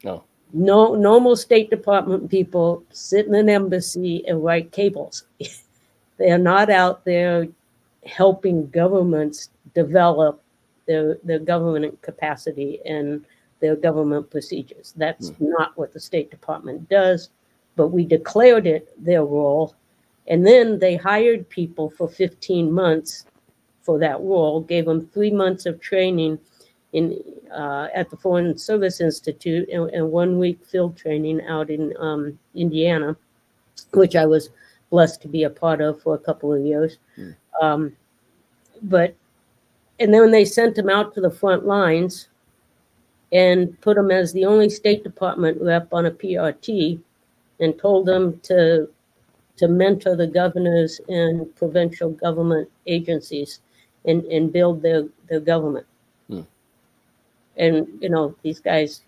[0.02, 0.24] No.
[0.52, 5.24] No normal State Department people sit in an embassy and write cables.
[6.18, 7.48] they are not out there
[8.04, 10.42] helping governments develop
[10.86, 13.24] their their government capacity and
[13.60, 14.92] their government procedures.
[14.96, 15.50] That's hmm.
[15.50, 17.30] not what the State Department does,
[17.76, 19.74] but we declared it their role.
[20.26, 23.26] And then they hired people for 15 months
[23.82, 26.38] for that role, gave them three months of training
[26.92, 27.22] in
[27.54, 32.38] uh, at the Foreign Service Institute and, and one week field training out in um,
[32.54, 33.16] Indiana,
[33.92, 34.50] which I was
[34.90, 36.98] blessed to be a part of for a couple of years.
[37.60, 37.96] Um,
[38.82, 39.14] but
[40.00, 42.28] and then they sent him out to the front lines
[43.32, 47.00] and put him as the only State Department rep on a PRT
[47.60, 48.88] and told them to
[49.56, 53.60] to mentor the governors and provincial government agencies
[54.06, 55.86] and, and build their, their government.
[57.56, 59.02] And you know, these guys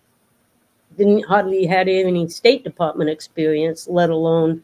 [0.97, 4.63] didn't hardly had any State Department experience, let alone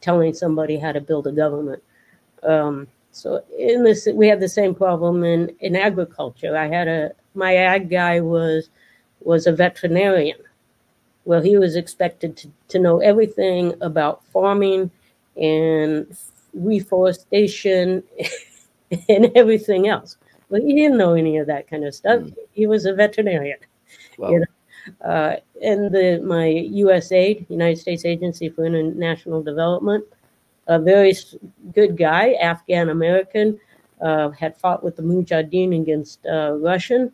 [0.00, 1.82] telling somebody how to build a government.
[2.42, 6.56] Um, so in this, we had the same problem in, in agriculture.
[6.56, 8.68] I had a my ag guy was
[9.20, 10.38] was a veterinarian.
[11.24, 14.90] Well, he was expected to, to know everything about farming
[15.36, 16.16] and
[16.52, 18.02] reforestation
[19.08, 20.16] and everything else.
[20.52, 22.20] But he didn't know any of that kind of stuff.
[22.20, 22.34] Mm.
[22.52, 23.56] He was a veterinarian.
[24.18, 24.30] Wow.
[24.30, 30.04] You know, uh, and the my USAID, United States Agency for International Development,
[30.66, 31.14] a very
[31.72, 33.58] good guy, Afghan American,
[34.02, 37.10] uh, had fought with the Mujahideen against uh, Russian,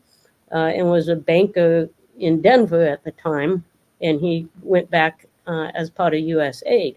[0.51, 3.65] uh, and was a banker in Denver at the time.
[4.01, 6.97] And he went back uh, as part of USAID.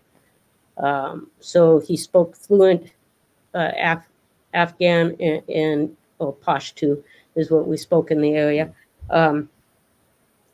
[0.77, 2.91] Um, so he spoke fluent
[3.53, 4.09] uh, Af-
[4.55, 7.01] Afghan and, and or Pashto
[7.35, 8.73] is what we spoke in the area.
[9.09, 9.49] Um,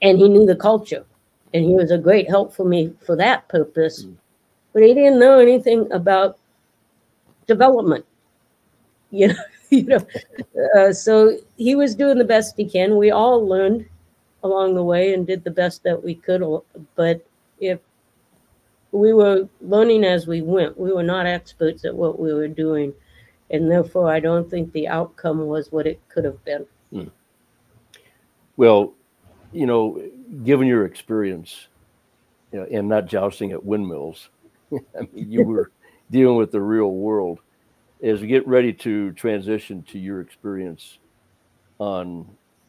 [0.01, 1.05] and he knew the culture.
[1.53, 4.03] And he was a great help for me for that purpose.
[4.03, 4.15] Mm.
[4.73, 6.37] But he didn't know anything about
[7.45, 8.05] development.
[9.09, 10.05] You know, you know.
[10.75, 12.97] Uh, so he was doing the best he can.
[12.97, 13.85] We all learned
[14.43, 16.43] along the way and did the best that we could.
[16.95, 17.25] But
[17.61, 17.79] if
[18.91, 22.93] we were learning as we went, we were not experts at what we were doing.
[23.49, 26.65] And therefore, I don't think the outcome was what it could have been.
[26.91, 27.07] Hmm.
[28.57, 28.93] Well,
[29.53, 30.01] you know,
[30.43, 31.67] given your experience,
[32.51, 34.29] you know, and not jousting at windmills,
[34.73, 35.71] I mean, you were
[36.11, 37.39] dealing with the real world.
[38.03, 40.99] As we get ready to transition to your experience
[41.79, 42.27] on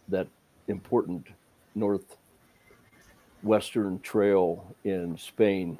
[0.08, 0.26] that
[0.68, 1.26] important
[1.74, 5.78] northwestern trail in Spain,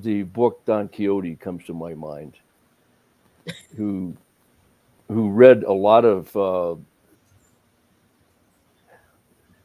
[0.00, 2.34] the book Don Quixote comes to my mind.
[3.76, 4.16] Who,
[5.08, 6.76] who read a lot of uh,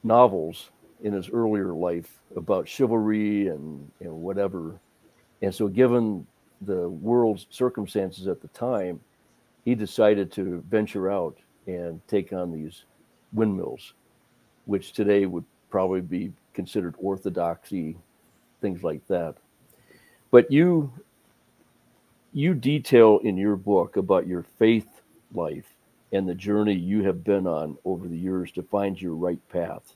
[0.03, 0.71] novels
[1.03, 4.79] in his earlier life about chivalry and, and whatever.
[5.41, 6.25] And so, given
[6.61, 8.99] the world's circumstances at the time,
[9.65, 11.37] he decided to venture out
[11.67, 12.85] and take on these
[13.33, 13.93] windmills,
[14.65, 17.97] which today would probably be considered orthodoxy,
[18.61, 19.35] things like that.
[20.31, 20.91] But you
[22.33, 24.87] you detail in your book about your faith
[25.33, 25.65] life
[26.11, 29.95] and the journey you have been on over the years to find your right path.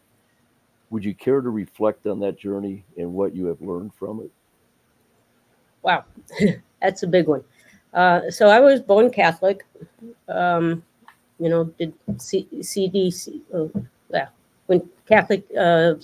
[0.90, 4.32] Would you care to reflect on that journey and what you have learned from it?
[5.84, 6.04] Wow,
[6.82, 7.44] that's a big one.
[7.94, 9.66] Uh, so I was born Catholic.
[10.28, 10.84] Um,
[11.40, 13.72] you know, did C- CDC, oh,
[14.10, 14.28] yeah,
[14.68, 15.96] when Catholic uh,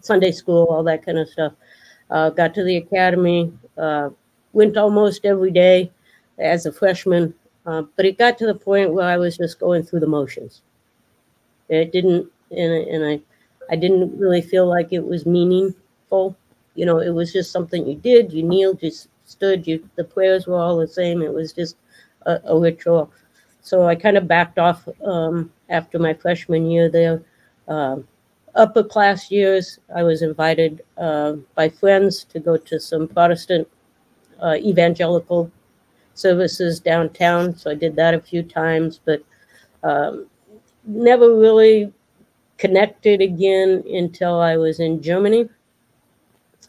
[0.00, 1.54] Sunday school, all that kind of stuff.
[2.10, 4.10] Uh, got to the academy, uh,
[4.52, 5.90] went almost every day
[6.38, 7.34] as a freshman,
[7.66, 10.62] uh, but it got to the point where I was just going through the motions.
[11.68, 13.20] It didn't, and, and I,
[13.72, 16.36] I didn't really feel like it was meaningful.
[16.74, 18.32] You know, it was just something you did.
[18.32, 18.90] You kneeled, you
[19.24, 21.22] stood, you the prayers were all the same.
[21.22, 21.76] It was just
[22.26, 23.10] a, a ritual.
[23.62, 27.22] So I kind of backed off um, after my freshman year there.
[27.68, 28.06] Um,
[28.54, 33.68] upper class years, I was invited uh, by friends to go to some Protestant
[34.42, 35.50] uh, evangelical
[36.14, 37.56] services downtown.
[37.56, 39.22] So I did that a few times, but
[39.82, 40.26] um,
[40.84, 41.92] never really
[42.58, 45.48] connected again until I was in Germany.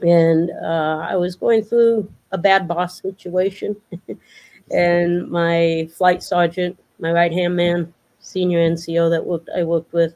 [0.01, 3.75] And uh, I was going through a bad boss situation.
[4.71, 10.15] and my flight sergeant, my right hand man, senior NCO that worked I worked with,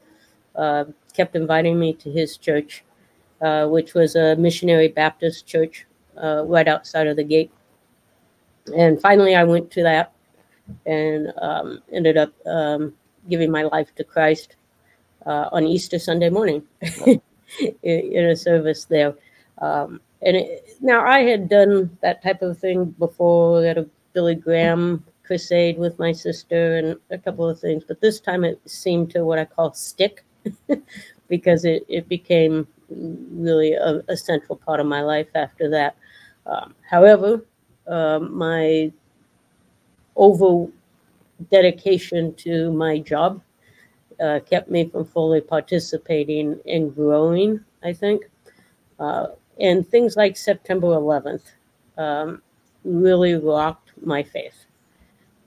[0.55, 2.83] uh, kept inviting me to his church,
[3.41, 5.85] uh, which was a missionary Baptist church
[6.21, 7.51] uh, right outside of the gate.
[8.75, 10.13] And finally, I went to that
[10.85, 12.93] and um, ended up um,
[13.29, 14.55] giving my life to Christ
[15.25, 16.63] uh, on Easter Sunday morning
[17.83, 19.15] in, a service there.
[19.59, 24.35] Um, and it, now I had done that type of thing before at a Billy
[24.35, 29.11] Graham crusade with my sister and a couple of things, but this time it seemed
[29.11, 30.23] to what I call stick
[31.27, 35.97] because it, it became really a, a central part of my life after that.
[36.47, 37.41] Um, however,
[37.87, 38.91] um, my
[40.15, 40.71] over
[41.51, 43.41] dedication to my job
[44.19, 48.23] uh, kept me from fully participating and growing, I think.
[48.99, 49.27] Uh,
[49.59, 51.51] and things like September 11th
[51.97, 52.41] um,
[52.83, 54.65] really rocked my faith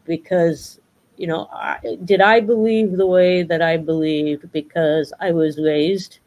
[0.04, 0.80] because,
[1.16, 6.18] you know, I, did I believe the way that I believed because I was raised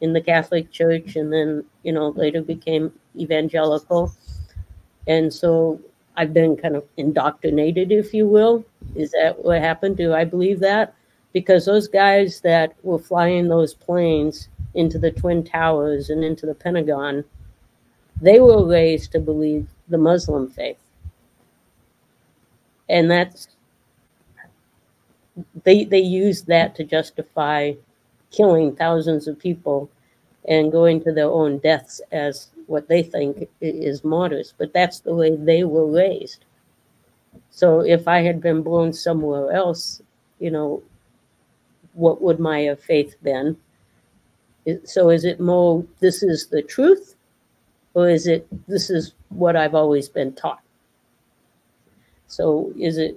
[0.00, 4.12] in the Catholic Church and then, you know, later became evangelical.
[5.06, 5.80] And so
[6.16, 8.64] I've been kind of indoctrinated, if you will.
[8.94, 9.96] Is that what happened?
[9.96, 10.94] Do I believe that?
[11.32, 16.54] Because those guys that were flying those planes into the Twin Towers and into the
[16.54, 17.24] Pentagon,
[18.20, 20.78] they were raised to believe the Muslim faith.
[22.88, 23.48] and that's
[25.64, 27.72] they they use that to justify
[28.30, 29.90] killing thousands of people
[30.48, 34.54] and going to their own deaths as what they think is martyrs.
[34.56, 36.46] But that's the way they were raised.
[37.50, 40.02] So if I had been born somewhere else,
[40.40, 40.82] you know,
[41.92, 43.56] what would my faith been?
[44.84, 47.16] So is it more this is the truth,
[47.94, 50.62] or is it this is what I've always been taught?
[52.28, 53.16] So is it?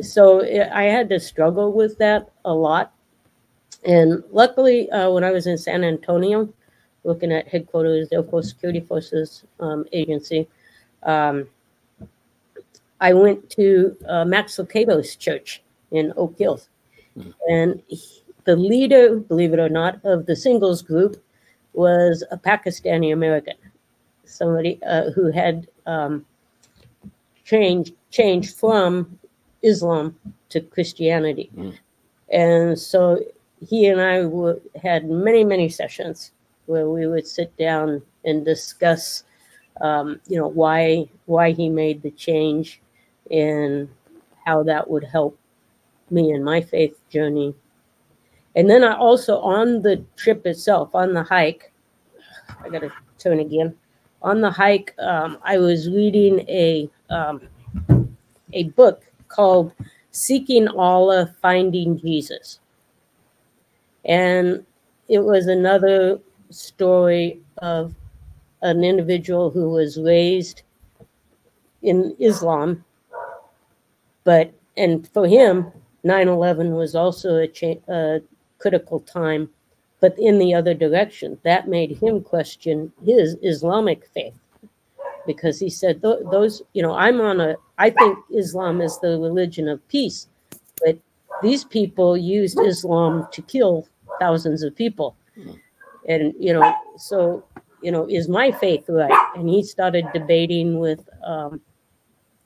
[0.00, 2.92] So I had to struggle with that a lot,
[3.84, 6.48] and luckily, uh, when I was in San Antonio,
[7.04, 10.48] looking at headquarters, the Air Force Security Forces um, Agency,
[11.02, 11.46] um,
[13.00, 14.58] I went to uh, Max
[15.18, 16.68] church in Oak Hills.
[17.18, 17.30] Mm-hmm.
[17.48, 21.22] And he, the leader, believe it or not, of the singles group
[21.72, 23.56] was a Pakistani American,
[24.24, 26.24] somebody uh, who had um,
[27.44, 29.18] changed changed from
[29.62, 30.16] Islam
[30.50, 31.50] to Christianity.
[31.56, 31.74] Mm.
[32.30, 33.18] And so
[33.66, 36.32] he and I w- had many, many sessions
[36.66, 39.24] where we would sit down and discuss,
[39.80, 42.80] um, you know, why why he made the change
[43.30, 43.88] and
[44.44, 45.38] how that would help
[46.10, 47.54] me in my faith journey.
[48.56, 51.72] And then I also on the trip itself, on the hike,
[52.62, 53.74] I got to turn again.
[54.22, 57.42] On the hike, um, I was reading a um,
[58.52, 59.72] a book called
[60.12, 62.60] "Seeking Allah, Finding Jesus,"
[64.04, 64.64] and
[65.08, 66.18] it was another
[66.54, 67.94] story of
[68.62, 70.62] an individual who was raised
[71.82, 72.84] in Islam
[74.24, 75.70] but and for him,
[76.04, 78.20] 9/11 was also a, cha- a
[78.58, 79.50] critical time,
[80.00, 81.38] but in the other direction.
[81.44, 84.34] That made him question his Islamic faith
[85.26, 89.68] because he said those you know i'm on a i think islam is the religion
[89.68, 90.28] of peace
[90.84, 90.98] but
[91.42, 93.86] these people used islam to kill
[94.20, 95.16] thousands of people
[96.08, 97.44] and you know so
[97.82, 101.60] you know is my faith right and he started debating with um,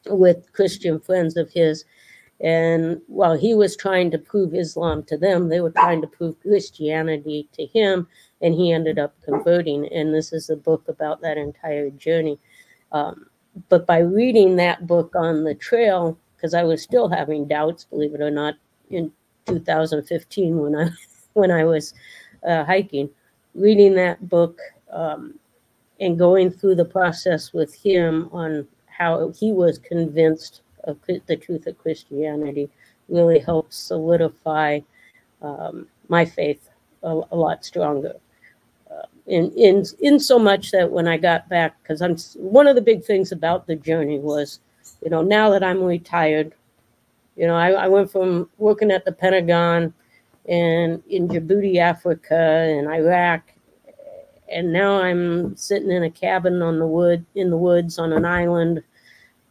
[0.07, 1.85] with Christian friends of his.
[2.41, 6.41] And while he was trying to prove Islam to them, they were trying to prove
[6.41, 8.07] Christianity to him,
[8.41, 9.93] and he ended up converting.
[9.93, 12.39] And this is a book about that entire journey.
[12.93, 13.27] Um,
[13.69, 18.15] but by reading that book on the trail, because I was still having doubts, believe
[18.15, 18.55] it or not,
[18.91, 19.11] in
[19.47, 20.91] 2015 when I
[21.33, 21.93] when I was
[22.47, 23.11] uh, hiking,
[23.55, 24.59] reading that book
[24.93, 25.39] um,
[26.01, 31.67] and going through the process with him on how he was convinced of the truth
[31.67, 32.69] of Christianity
[33.09, 34.81] really helped solidify
[35.43, 36.69] um, my faith
[37.03, 38.15] a, a, lot stronger.
[38.91, 42.75] Uh, in in in so much that when I got back, because I'm one of
[42.75, 44.61] the big things about the journey was,
[45.03, 46.55] you know, now that I'm retired,
[47.37, 49.95] you know, I, I went from working at the Pentagon
[50.49, 53.53] and in Djibouti, Africa, and Iraq,
[54.51, 58.25] and now I'm sitting in a cabin on the wood in the woods on an
[58.25, 58.83] island,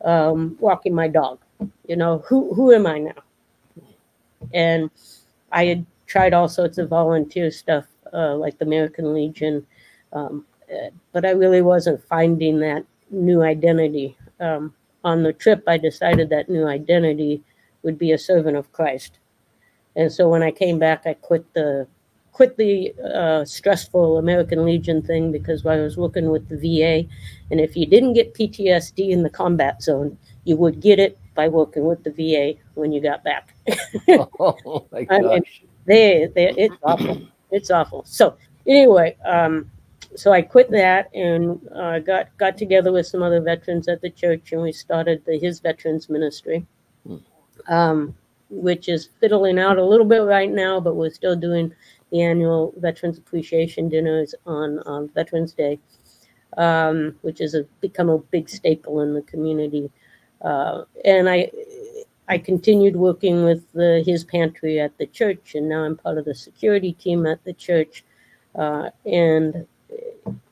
[0.03, 1.39] um, walking my dog.
[1.87, 3.23] You know, who who am I now?
[4.53, 4.89] And
[5.51, 9.65] I had tried all sorts of volunteer stuff, uh, like the American Legion,
[10.13, 10.45] um,
[11.11, 14.17] but I really wasn't finding that new identity.
[14.39, 14.73] Um,
[15.03, 17.41] on the trip, I decided that new identity
[17.83, 19.19] would be a servant of Christ.
[19.97, 21.87] And so when I came back, I quit the
[22.31, 27.09] quit the uh, stressful American Legion thing because I was working with the VA.
[27.49, 31.47] And if you didn't get PTSD in the combat zone, you would get it by
[31.47, 33.55] working with the VA when you got back.
[34.39, 35.19] oh my gosh.
[35.19, 35.43] I mean,
[35.85, 37.21] they, they, it's awful.
[37.49, 38.03] It's awful.
[38.05, 38.37] So
[38.67, 39.71] anyway, um,
[40.15, 44.09] so I quit that and uh, got got together with some other veterans at the
[44.09, 46.65] church, and we started the His Veterans Ministry,
[47.05, 47.17] hmm.
[47.67, 48.15] um,
[48.49, 51.73] which is fiddling out a little bit right now, but we're still doing
[52.11, 55.79] the annual Veterans Appreciation Dinners on Veterans Day,
[56.57, 59.91] um, which has become a big staple in the community.
[60.41, 61.51] Uh, and I,
[62.27, 66.25] I continued working with the, his pantry at the church, and now I'm part of
[66.25, 68.03] the security team at the church.
[68.55, 69.67] Uh, and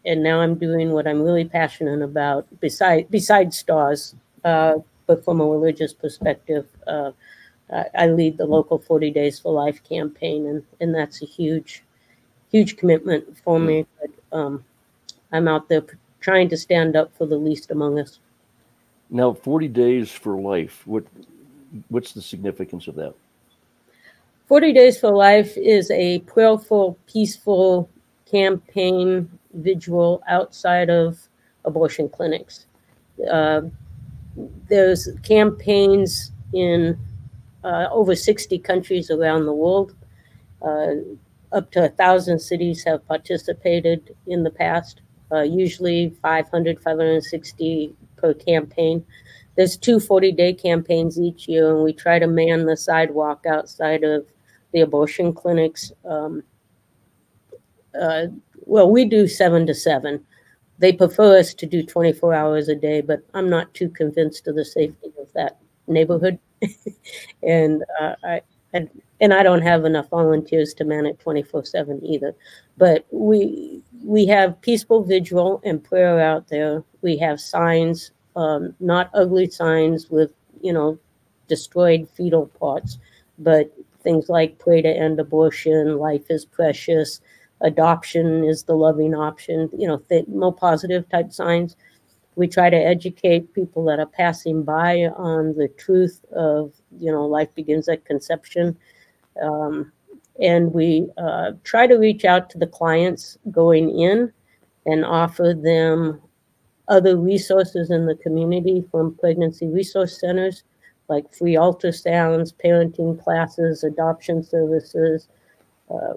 [0.05, 4.75] and now I'm doing what I'm really passionate about, besides besides stars, uh,
[5.07, 6.67] but from a religious perspective.
[7.71, 11.83] I lead the local 40 Days for Life campaign, and, and that's a huge,
[12.51, 13.85] huge commitment for me.
[13.99, 14.63] But um,
[15.31, 15.83] I'm out there
[16.19, 18.19] trying to stand up for the least among us.
[19.09, 21.05] Now, 40 Days for Life, what
[21.89, 23.13] what's the significance of that?
[24.47, 27.89] 40 Days for Life is a prayerful, peaceful
[28.25, 31.17] campaign vigil outside of
[31.65, 32.67] abortion clinics.
[33.31, 33.61] Uh,
[34.67, 36.97] there's campaigns in
[37.65, 39.95] uh, over 60 countries around the world.
[40.61, 40.95] Uh,
[41.51, 45.01] up to a thousand cities have participated in the past,
[45.31, 49.03] uh, usually 500, 560 per campaign.
[49.55, 54.03] There's two 40 day campaigns each year, and we try to man the sidewalk outside
[54.03, 54.25] of
[54.73, 55.91] the abortion clinics.
[56.03, 56.43] Um,
[57.99, 58.27] uh,
[58.65, 60.23] well, we do seven to seven.
[60.77, 64.55] They prefer us to do 24 hours a day, but I'm not too convinced of
[64.55, 65.57] the safety of that
[65.87, 66.37] neighborhood.
[67.43, 68.41] And uh, I,
[68.73, 68.89] and,
[69.21, 72.35] and I don't have enough volunteers to man it 24 7 either.
[72.77, 76.83] But we we have peaceful vigil and prayer out there.
[77.01, 80.31] We have signs, um, not ugly signs with
[80.61, 80.99] you know
[81.47, 82.97] destroyed fetal parts,
[83.39, 87.21] but things like pray to end abortion, life is precious,
[87.61, 91.75] adoption is the loving option, you know, th- more positive type signs.
[92.35, 97.25] We try to educate people that are passing by on the truth of, you know,
[97.25, 98.77] life begins at conception.
[99.41, 99.91] Um,
[100.41, 104.31] and we uh, try to reach out to the clients going in
[104.85, 106.21] and offer them
[106.87, 110.63] other resources in the community from pregnancy resource centers
[111.07, 115.27] like free ultrasounds, parenting classes, adoption services,
[115.89, 116.13] uh,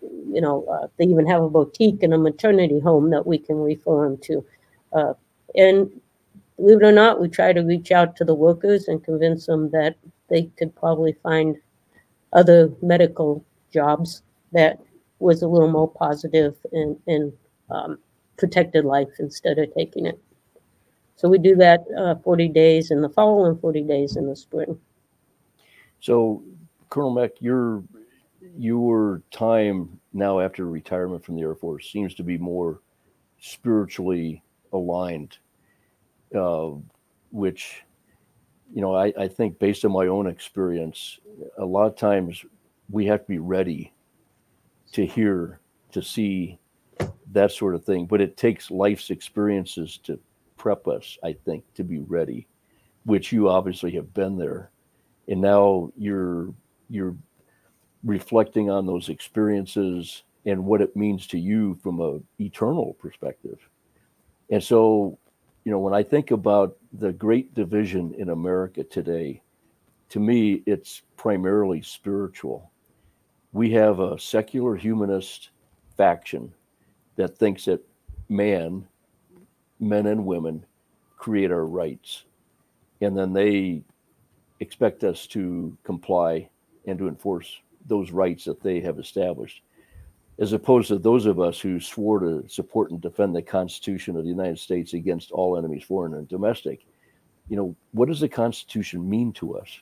[0.00, 3.56] you know, uh, they even have a boutique and a maternity home that we can
[3.56, 4.44] refer them to.
[4.92, 5.14] Uh,
[5.54, 5.90] and
[6.56, 9.70] believe it or not, we try to reach out to the workers and convince them
[9.70, 9.96] that
[10.28, 11.56] they could probably find
[12.32, 14.22] other medical jobs
[14.52, 14.80] that
[15.18, 17.32] was a little more positive and, and
[17.70, 17.98] um,
[18.36, 20.18] protected life instead of taking it.
[21.16, 24.36] So we do that uh, 40 days in the fall and 40 days in the
[24.36, 24.78] spring.
[26.00, 26.44] So,
[26.90, 27.82] Colonel Meck, your
[28.56, 32.80] your time now after retirement from the Air Force seems to be more
[33.40, 35.38] spiritually aligned,
[36.34, 36.70] uh,
[37.30, 37.84] which,
[38.72, 41.18] you know, I, I think based on my own experience,
[41.58, 42.44] a lot of times
[42.90, 43.92] we have to be ready
[44.92, 45.60] to hear,
[45.92, 46.58] to see
[47.32, 48.06] that sort of thing.
[48.06, 50.18] But it takes life's experiences to
[50.56, 52.46] prep us, I think, to be ready,
[53.04, 54.70] which you obviously have been there.
[55.28, 56.54] And now you're
[56.88, 57.16] you're
[58.04, 63.58] reflecting on those experiences and what it means to you from a eternal perspective.
[64.50, 65.18] And so,
[65.64, 69.42] you know, when I think about the great division in America today,
[70.10, 72.70] to me, it's primarily spiritual.
[73.52, 75.50] We have a secular humanist
[75.96, 76.52] faction
[77.16, 77.84] that thinks that
[78.28, 78.86] man,
[79.80, 80.64] men and women,
[81.16, 82.24] create our rights.
[83.00, 83.82] And then they
[84.60, 86.48] expect us to comply
[86.86, 89.62] and to enforce those rights that they have established,
[90.38, 94.22] as opposed to those of us who swore to support and defend the Constitution of
[94.22, 96.86] the United States against all enemies, foreign and domestic.
[97.48, 99.80] You know, what does the Constitution mean to us?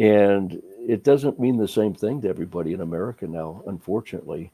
[0.00, 4.52] And it doesn't mean the same thing to everybody in America now, unfortunately.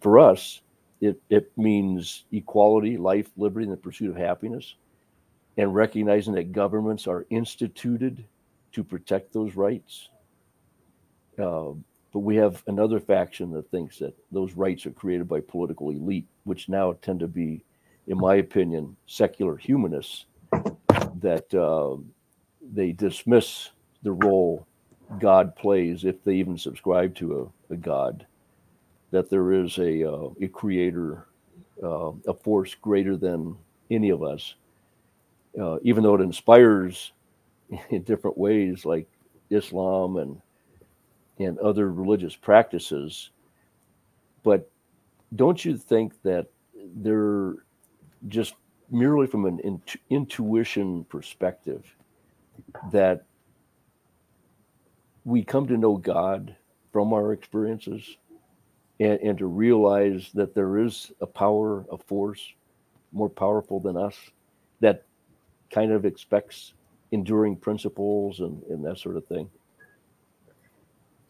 [0.00, 0.62] For us,
[1.00, 4.74] it, it means equality, life, liberty, and the pursuit of happiness,
[5.56, 8.24] and recognizing that governments are instituted
[8.72, 10.08] to protect those rights
[11.38, 11.70] uh,
[12.14, 16.28] but we have another faction that thinks that those rights are created by political elite,
[16.44, 17.64] which now tend to be,
[18.06, 20.26] in my opinion, secular humanists
[21.20, 21.96] that uh,
[22.72, 23.70] they dismiss
[24.04, 24.64] the role
[25.18, 28.24] God plays if they even subscribe to a, a God,
[29.10, 31.26] that there is a, uh, a creator,
[31.82, 33.56] uh, a force greater than
[33.90, 34.54] any of us,
[35.60, 37.10] uh, even though it inspires
[37.90, 39.08] in different ways, like
[39.50, 40.40] Islam and
[41.38, 43.30] and other religious practices.
[44.42, 44.70] But
[45.34, 46.46] don't you think that
[46.96, 47.54] they're
[48.28, 48.54] just
[48.90, 51.84] merely from an int- intuition perspective
[52.92, 53.24] that
[55.24, 56.54] we come to know God
[56.92, 58.18] from our experiences
[59.00, 62.52] and, and to realize that there is a power, a force
[63.12, 64.16] more powerful than us
[64.80, 65.04] that
[65.72, 66.74] kind of expects
[67.12, 69.48] enduring principles and, and that sort of thing?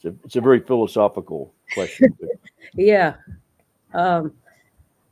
[0.05, 2.17] It's a, it's a very philosophical question.
[2.75, 3.15] yeah.
[3.95, 4.35] Um,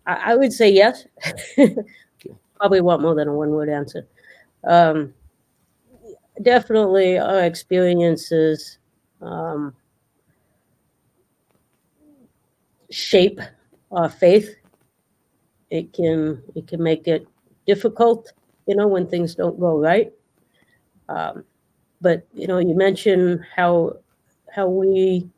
[0.06, 1.06] I, I, would say yes.
[2.56, 4.06] Probably want more than a one word answer.
[4.64, 5.14] Um,
[6.42, 8.78] definitely, our experiences
[9.22, 9.74] um,
[12.90, 13.40] shape
[13.90, 14.54] our faith.
[15.70, 17.26] It can it can make it
[17.66, 18.32] difficult,
[18.66, 20.12] you know, when things don't go right.
[21.08, 21.44] Um,
[22.00, 23.96] but you know, you mentioned how
[24.54, 25.28] how we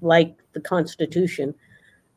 [0.00, 1.54] like the Constitution.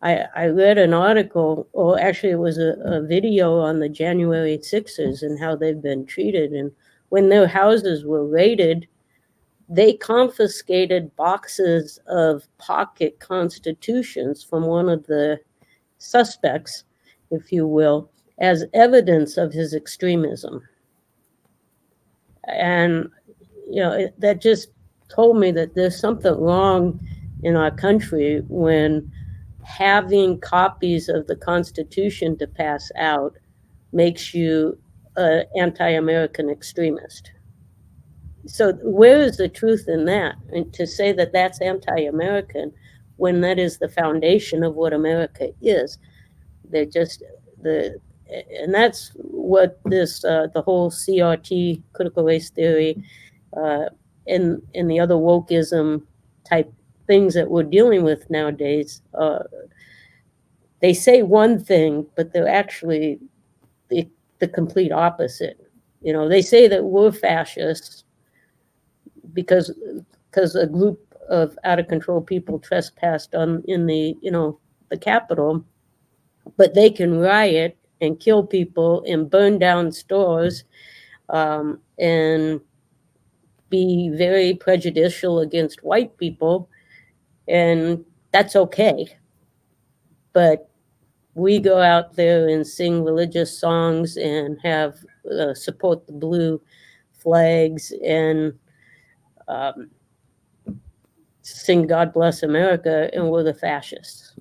[0.01, 4.59] I, I read an article, or actually, it was a, a video on the January
[4.61, 6.51] Sixers and how they've been treated.
[6.51, 6.71] And
[7.09, 8.87] when their houses were raided,
[9.69, 15.39] they confiscated boxes of pocket constitutions from one of the
[15.97, 16.83] suspects,
[17.31, 20.61] if you will, as evidence of his extremism.
[22.47, 23.09] And,
[23.67, 24.69] you know, that just
[25.09, 26.99] told me that there's something wrong
[27.43, 29.11] in our country when
[29.63, 33.35] having copies of the Constitution to pass out
[33.91, 34.77] makes you
[35.15, 37.31] an anti American extremist.
[38.45, 40.35] So, where is the truth in that?
[40.51, 42.71] And to say that that's anti American
[43.17, 45.97] when that is the foundation of what America is,
[46.69, 47.23] they're just
[47.61, 47.99] the
[48.29, 53.03] and that's what this uh, the whole CRT critical race theory
[53.55, 53.85] uh,
[54.27, 56.03] and and the other wokeism
[56.47, 56.71] type
[57.07, 59.01] things that we're dealing with nowadays.
[59.13, 59.39] Uh,
[60.81, 63.19] they say one thing, but they're actually
[63.89, 64.07] the,
[64.39, 65.57] the complete opposite.
[66.01, 68.03] You know, they say that we're fascists
[69.33, 69.73] because
[70.29, 74.59] because a group of out of control people trespassed on in the you know
[74.89, 75.65] the Capitol,
[76.57, 80.63] but they can riot and kill people and burn down stores
[81.29, 82.61] um, and
[83.69, 86.69] be very prejudicial against white people,
[87.47, 89.07] and that's okay.
[90.33, 90.69] But
[91.35, 94.97] we go out there and sing religious songs and have
[95.31, 96.61] uh, support the blue
[97.13, 98.53] flags and
[99.47, 99.89] um,
[101.41, 104.33] sing "God Bless America," and we're the fascists.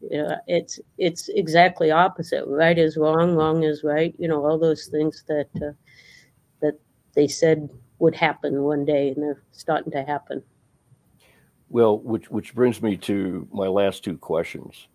[0.00, 2.44] You know, it's it's exactly opposite.
[2.46, 4.14] Right is wrong, wrong is right.
[4.18, 5.72] You know, all those things that uh,
[6.60, 6.80] that
[7.14, 7.68] they said
[8.00, 10.42] would happen one day, and they're starting to happen.
[11.68, 14.88] Well, which which brings me to my last two questions.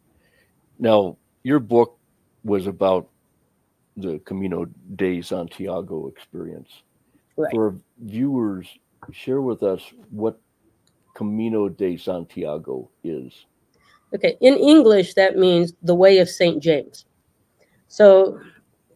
[0.78, 1.98] Now, your book
[2.44, 3.08] was about
[3.96, 6.70] the Camino de Santiago experience.
[7.38, 7.52] Right.
[7.52, 8.68] For viewers,
[9.12, 10.40] share with us what
[11.16, 13.46] Camino de Santiago is.
[14.14, 16.62] Okay, in English, that means the way of St.
[16.62, 17.06] James.
[17.88, 18.40] So,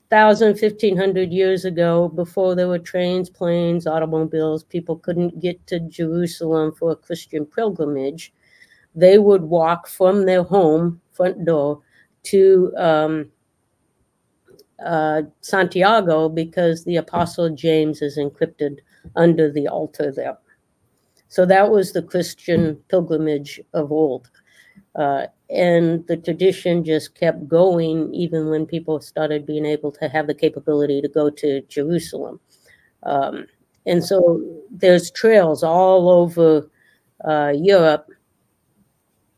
[0.10, 6.74] 1,000, 1,500 years ago, before there were trains, planes, automobiles, people couldn't get to Jerusalem
[6.74, 8.34] for a Christian pilgrimage.
[8.96, 11.82] They would walk from their home, front door,
[12.24, 13.32] to um,
[14.84, 18.80] uh, Santiago because the Apostle James is encrypted
[19.16, 20.40] under the altar there.
[21.28, 24.32] So that was the Christian pilgrimage of old.
[24.96, 30.28] Uh, and the tradition just kept going even when people started being able to have
[30.28, 32.40] the capability to go to Jerusalem.
[33.04, 33.48] Um,
[33.86, 36.70] and so there's trails all over
[37.26, 38.08] uh, Europe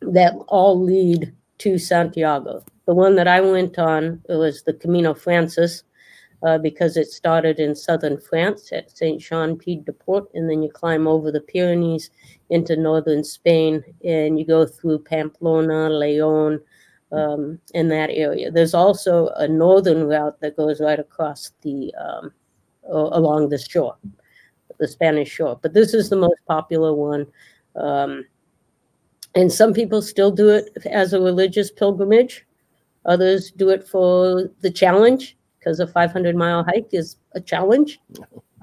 [0.02, 2.64] that all lead to Santiago.
[2.88, 5.84] The one that I went on was the Camino Francis,
[6.44, 10.64] uh, because it started in southern France at Saint Jean Pied de Port, and then
[10.64, 12.10] you climb over the Pyrenees
[12.50, 16.60] into northern Spain, and you go through Pamplona, Leon,
[17.12, 18.50] um, in that area.
[18.52, 22.32] There's also a northern route that goes right across the um,
[22.90, 23.98] along the shore,
[24.80, 25.60] the Spanish shore.
[25.62, 27.28] But this is the most popular one.
[27.76, 28.26] Um,
[29.36, 32.46] and some people still do it as a religious pilgrimage.
[33.06, 38.00] Others do it for the challenge because a 500 mile hike is a challenge.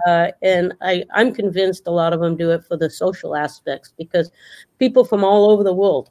[0.06, 3.92] Uh, and I, I'm convinced a lot of them do it for the social aspects
[3.96, 4.30] because
[4.78, 6.10] people from all over the world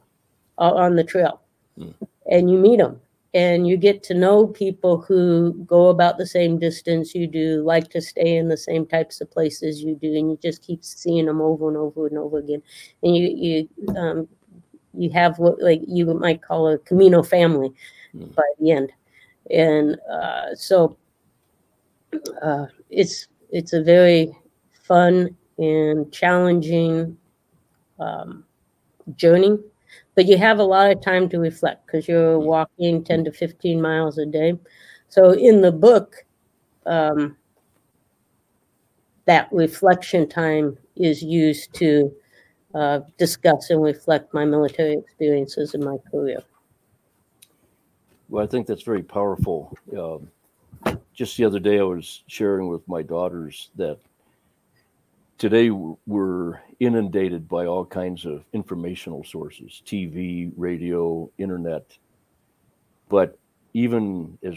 [0.58, 1.40] are on the trail
[1.78, 1.94] mm.
[2.30, 3.00] and you meet them
[3.34, 7.90] and you get to know people who go about the same distance you do, like
[7.90, 11.26] to stay in the same types of places you do, and you just keep seeing
[11.26, 12.62] them over and over and over again.
[13.02, 14.28] And you you um,
[14.94, 17.70] you have what like you might call a Camino family
[18.14, 18.34] mm.
[18.34, 18.92] by the end
[19.50, 20.96] and uh, so
[22.42, 24.36] uh, it's it's a very
[24.72, 27.16] fun and challenging
[27.98, 28.44] um,
[29.16, 29.58] journey
[30.14, 33.80] but you have a lot of time to reflect because you're walking 10 to 15
[33.80, 34.58] miles a day.
[35.08, 36.16] So in the book
[36.86, 37.36] um,
[39.26, 42.12] that reflection time is used to
[42.74, 46.42] uh, discuss and reflect my military experiences in my career
[48.28, 49.76] well, I think that's very powerful.
[49.96, 50.28] Um,
[51.14, 53.98] just the other day, I was sharing with my daughters that
[55.38, 61.96] today we're inundated by all kinds of informational sources TV, radio, internet.
[63.08, 63.38] But
[63.72, 64.56] even as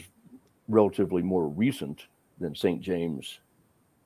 [0.67, 2.05] relatively more recent
[2.39, 2.81] than St.
[2.81, 3.39] James,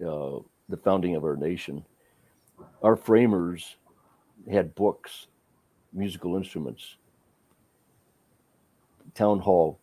[0.01, 0.39] uh,
[0.69, 1.83] the founding of our nation,
[2.83, 3.75] our framers
[4.51, 5.27] had books,
[5.93, 6.97] musical instruments,
[9.15, 9.79] town hall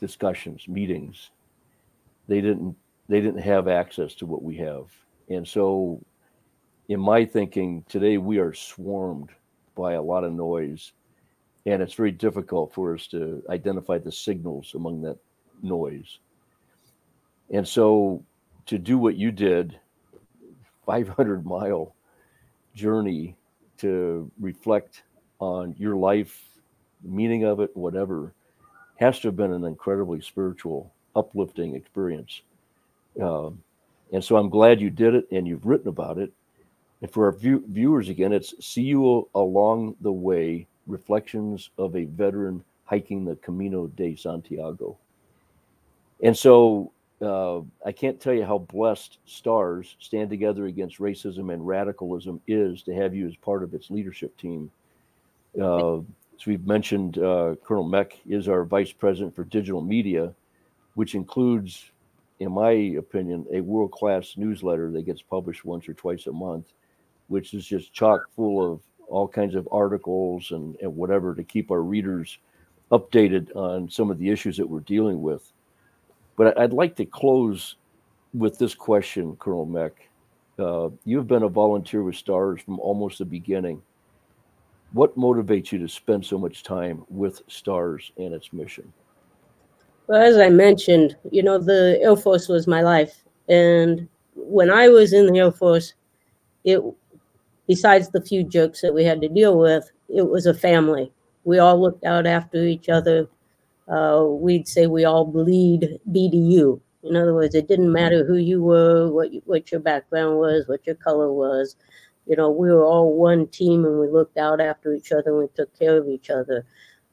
[0.00, 1.30] discussions, meetings.
[2.28, 2.76] They didn't
[3.08, 4.86] they didn't have access to what we have.
[5.28, 6.00] And so,
[6.88, 9.30] in my thinking, today we are swarmed
[9.74, 10.92] by a lot of noise,
[11.66, 15.18] and it's very difficult for us to identify the signals among that
[15.62, 16.18] noise.
[17.50, 18.22] And so,
[18.66, 19.78] to do what you did,
[20.86, 21.94] 500 mile
[22.74, 23.36] journey
[23.78, 25.02] to reflect
[25.40, 26.42] on your life,
[27.02, 28.32] meaning of it, whatever,
[28.96, 32.42] has to have been an incredibly spiritual, uplifting experience.
[33.20, 33.62] Um,
[34.12, 36.32] and so I'm glad you did it and you've written about it.
[37.02, 42.04] And for our view- viewers, again, it's See You Along the Way Reflections of a
[42.04, 44.96] Veteran Hiking the Camino de Santiago.
[46.22, 51.66] And so uh, I can't tell you how blessed STARS Stand Together Against Racism and
[51.66, 54.70] Radicalism is to have you as part of its leadership team.
[55.60, 55.98] Uh,
[56.38, 60.34] as we've mentioned, uh, Colonel Meck is our vice president for digital media,
[60.94, 61.90] which includes,
[62.40, 66.72] in my opinion, a world class newsletter that gets published once or twice a month,
[67.28, 71.70] which is just chock full of all kinds of articles and, and whatever to keep
[71.70, 72.38] our readers
[72.90, 75.52] updated on some of the issues that we're dealing with.
[76.36, 77.76] But I'd like to close
[78.32, 80.08] with this question, Colonel Meck.
[80.58, 83.82] Uh, you've been a volunteer with STARS from almost the beginning.
[84.94, 88.92] What motivates you to spend so much time with STARS and its mission?
[90.06, 93.24] Well, as I mentioned, you know, the Air Force was my life.
[93.48, 95.94] And when I was in the Air Force,
[96.62, 96.80] it,
[97.66, 101.10] besides the few jokes that we had to deal with, it was a family.
[101.42, 103.26] We all looked out after each other.
[103.88, 106.80] Uh, we'd say we all bleed BDU.
[107.02, 110.68] In other words, it didn't matter who you were, what you, what your background was,
[110.68, 111.74] what your color was
[112.26, 115.38] you know, we were all one team and we looked out after each other and
[115.38, 116.64] we took care of each other.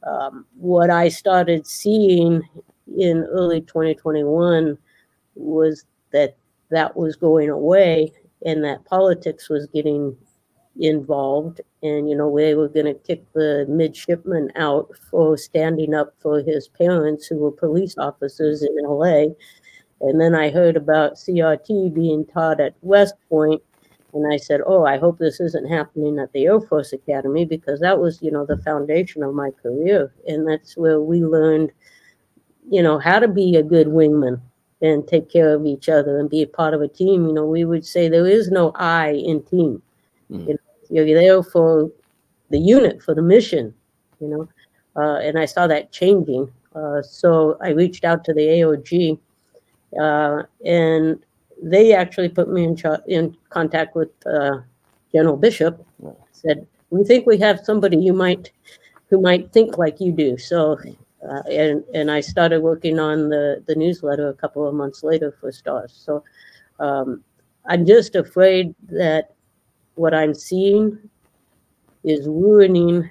[0.04, 2.42] Um, what I started seeing
[2.98, 4.78] in early 2021
[5.36, 6.38] was that
[6.70, 8.12] that was going away
[8.46, 10.16] and that politics was getting
[10.80, 16.14] involved and you know they were going to kick the midshipman out for standing up
[16.20, 19.26] for his parents who were police officers in LA
[20.00, 23.62] and then I heard about CRT being taught at West Point
[24.14, 27.80] and I said, "Oh, I hope this isn't happening at the Air Force Academy because
[27.80, 31.72] that was, you know, the foundation of my career, and that's where we learned,
[32.70, 34.42] you know, how to be a good wingman
[34.82, 37.28] and take care of each other and be a part of a team.
[37.28, 39.82] You know, we would say there is no I in team.
[40.32, 40.48] Mm.
[40.48, 41.92] You know, you're there for
[42.50, 43.74] the unit, for the mission.
[44.20, 44.50] You know,
[44.96, 46.52] uh, and I saw that changing.
[46.76, 49.20] Uh, so I reached out to the AOG,
[50.00, 51.20] uh, and
[51.62, 54.58] they actually put me in, in contact with uh,
[55.14, 55.86] General Bishop.
[56.32, 58.52] Said, "We think we have somebody you might,
[59.10, 60.80] who might think like you do." So,
[61.28, 65.36] uh, and and I started working on the the newsletter a couple of months later
[65.40, 65.94] for Stars.
[65.94, 66.24] So,
[66.80, 67.24] um,
[67.66, 69.34] I'm just afraid that
[69.96, 70.98] what I'm seeing
[72.04, 73.10] is ruining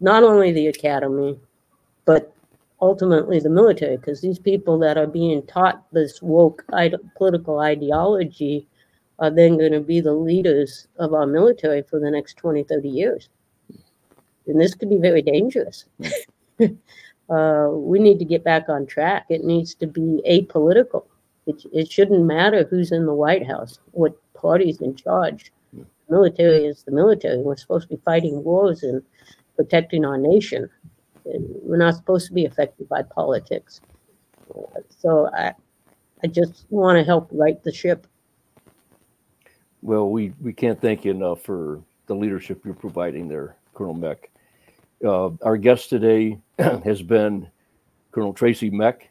[0.00, 1.40] not only the academy,
[2.04, 2.35] but
[2.80, 8.66] ultimately the military because these people that are being taught this woke ide- political ideology
[9.18, 12.88] are then going to be the leaders of our military for the next 20 30
[12.88, 13.28] years.
[14.46, 15.86] And this could be very dangerous.
[17.28, 19.26] Uh, we need to get back on track.
[19.28, 21.06] It needs to be apolitical.
[21.46, 25.52] It, it shouldn't matter who's in the white house what party's in charge.
[25.72, 27.38] The military is the military.
[27.38, 29.02] We're supposed to be fighting wars and
[29.56, 30.70] protecting our nation
[31.26, 33.80] we're not supposed to be affected by politics.
[34.98, 35.52] So I,
[36.22, 38.06] I just want to help right the ship.
[39.82, 44.30] Well, we, we can't thank you enough for the leadership you're providing there, Colonel Meck.
[45.04, 47.48] Uh, our guest today has been
[48.12, 49.10] Colonel Tracey Meck,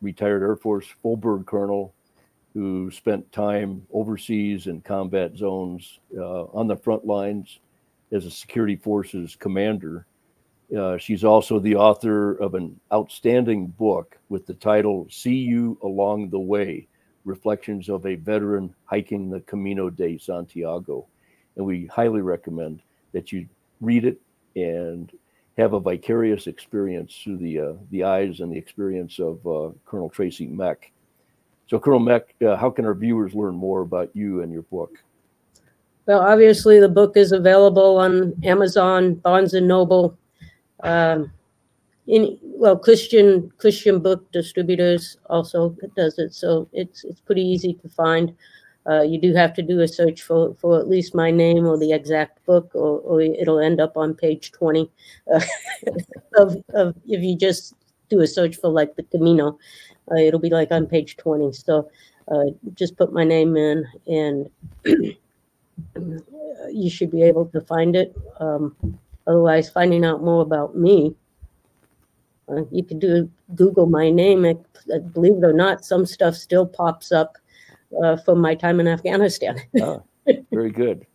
[0.00, 1.92] retired Air Force full bird colonel,
[2.54, 7.58] who spent time overseas in combat zones uh, on the front lines
[8.12, 10.06] as a security forces commander
[10.74, 16.28] uh, she's also the author of an outstanding book with the title See You Along
[16.28, 16.88] the Way
[17.24, 21.06] Reflections of a Veteran Hiking the Camino de Santiago.
[21.56, 23.46] And we highly recommend that you
[23.80, 24.20] read it
[24.56, 25.10] and
[25.56, 30.10] have a vicarious experience through the, uh, the eyes and the experience of uh, Colonel
[30.10, 30.90] Tracey Meck.
[31.68, 34.92] So, Colonel Meck, uh, how can our viewers learn more about you and your book?
[36.06, 40.16] Well, obviously, the book is available on Amazon, Barnes and Noble,
[40.80, 41.32] um,
[42.06, 47.88] in well, Christian Christian book distributors also does it, so it's it's pretty easy to
[47.88, 48.34] find.
[48.88, 51.76] Uh, you do have to do a search for, for at least my name or
[51.76, 54.88] the exact book, or, or it'll end up on page 20
[55.34, 55.40] uh,
[56.36, 57.74] of, of if you just
[58.08, 59.58] do a search for like the Camino.
[60.10, 61.52] Uh, it'll be like on page 20.
[61.52, 61.90] So
[62.28, 64.50] uh, just put my name in and
[66.72, 68.14] you should be able to find it.
[68.38, 68.76] Um,
[69.26, 71.14] otherwise, finding out more about me,
[72.48, 74.44] uh, you could do Google my name.
[74.44, 77.36] Uh, believe it or not, some stuff still pops up
[78.02, 79.60] uh, from my time in Afghanistan.
[79.82, 80.00] Ah,
[80.50, 81.06] very good.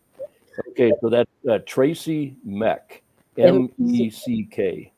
[0.70, 3.02] Okay, so that's uh, Tracey Meck,
[3.36, 4.92] M E C K.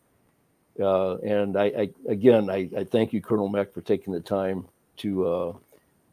[0.81, 4.67] Uh, and I, I again, I, I thank you, Colonel Meck, for taking the time
[4.99, 5.53] to uh,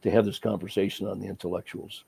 [0.04, 2.04] to have this conversation on the intellectuals.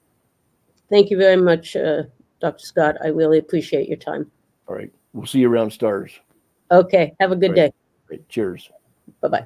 [0.90, 2.04] Thank you very much, uh,
[2.40, 2.66] Dr.
[2.66, 2.98] Scott.
[3.04, 4.32] I really appreciate your time.
[4.68, 6.12] All right, we'll see you around stars.
[6.72, 7.56] Okay, have a good Right.
[7.56, 7.74] day.
[8.08, 8.30] Great.
[8.30, 8.70] Cheers.
[9.22, 9.46] Bye bye.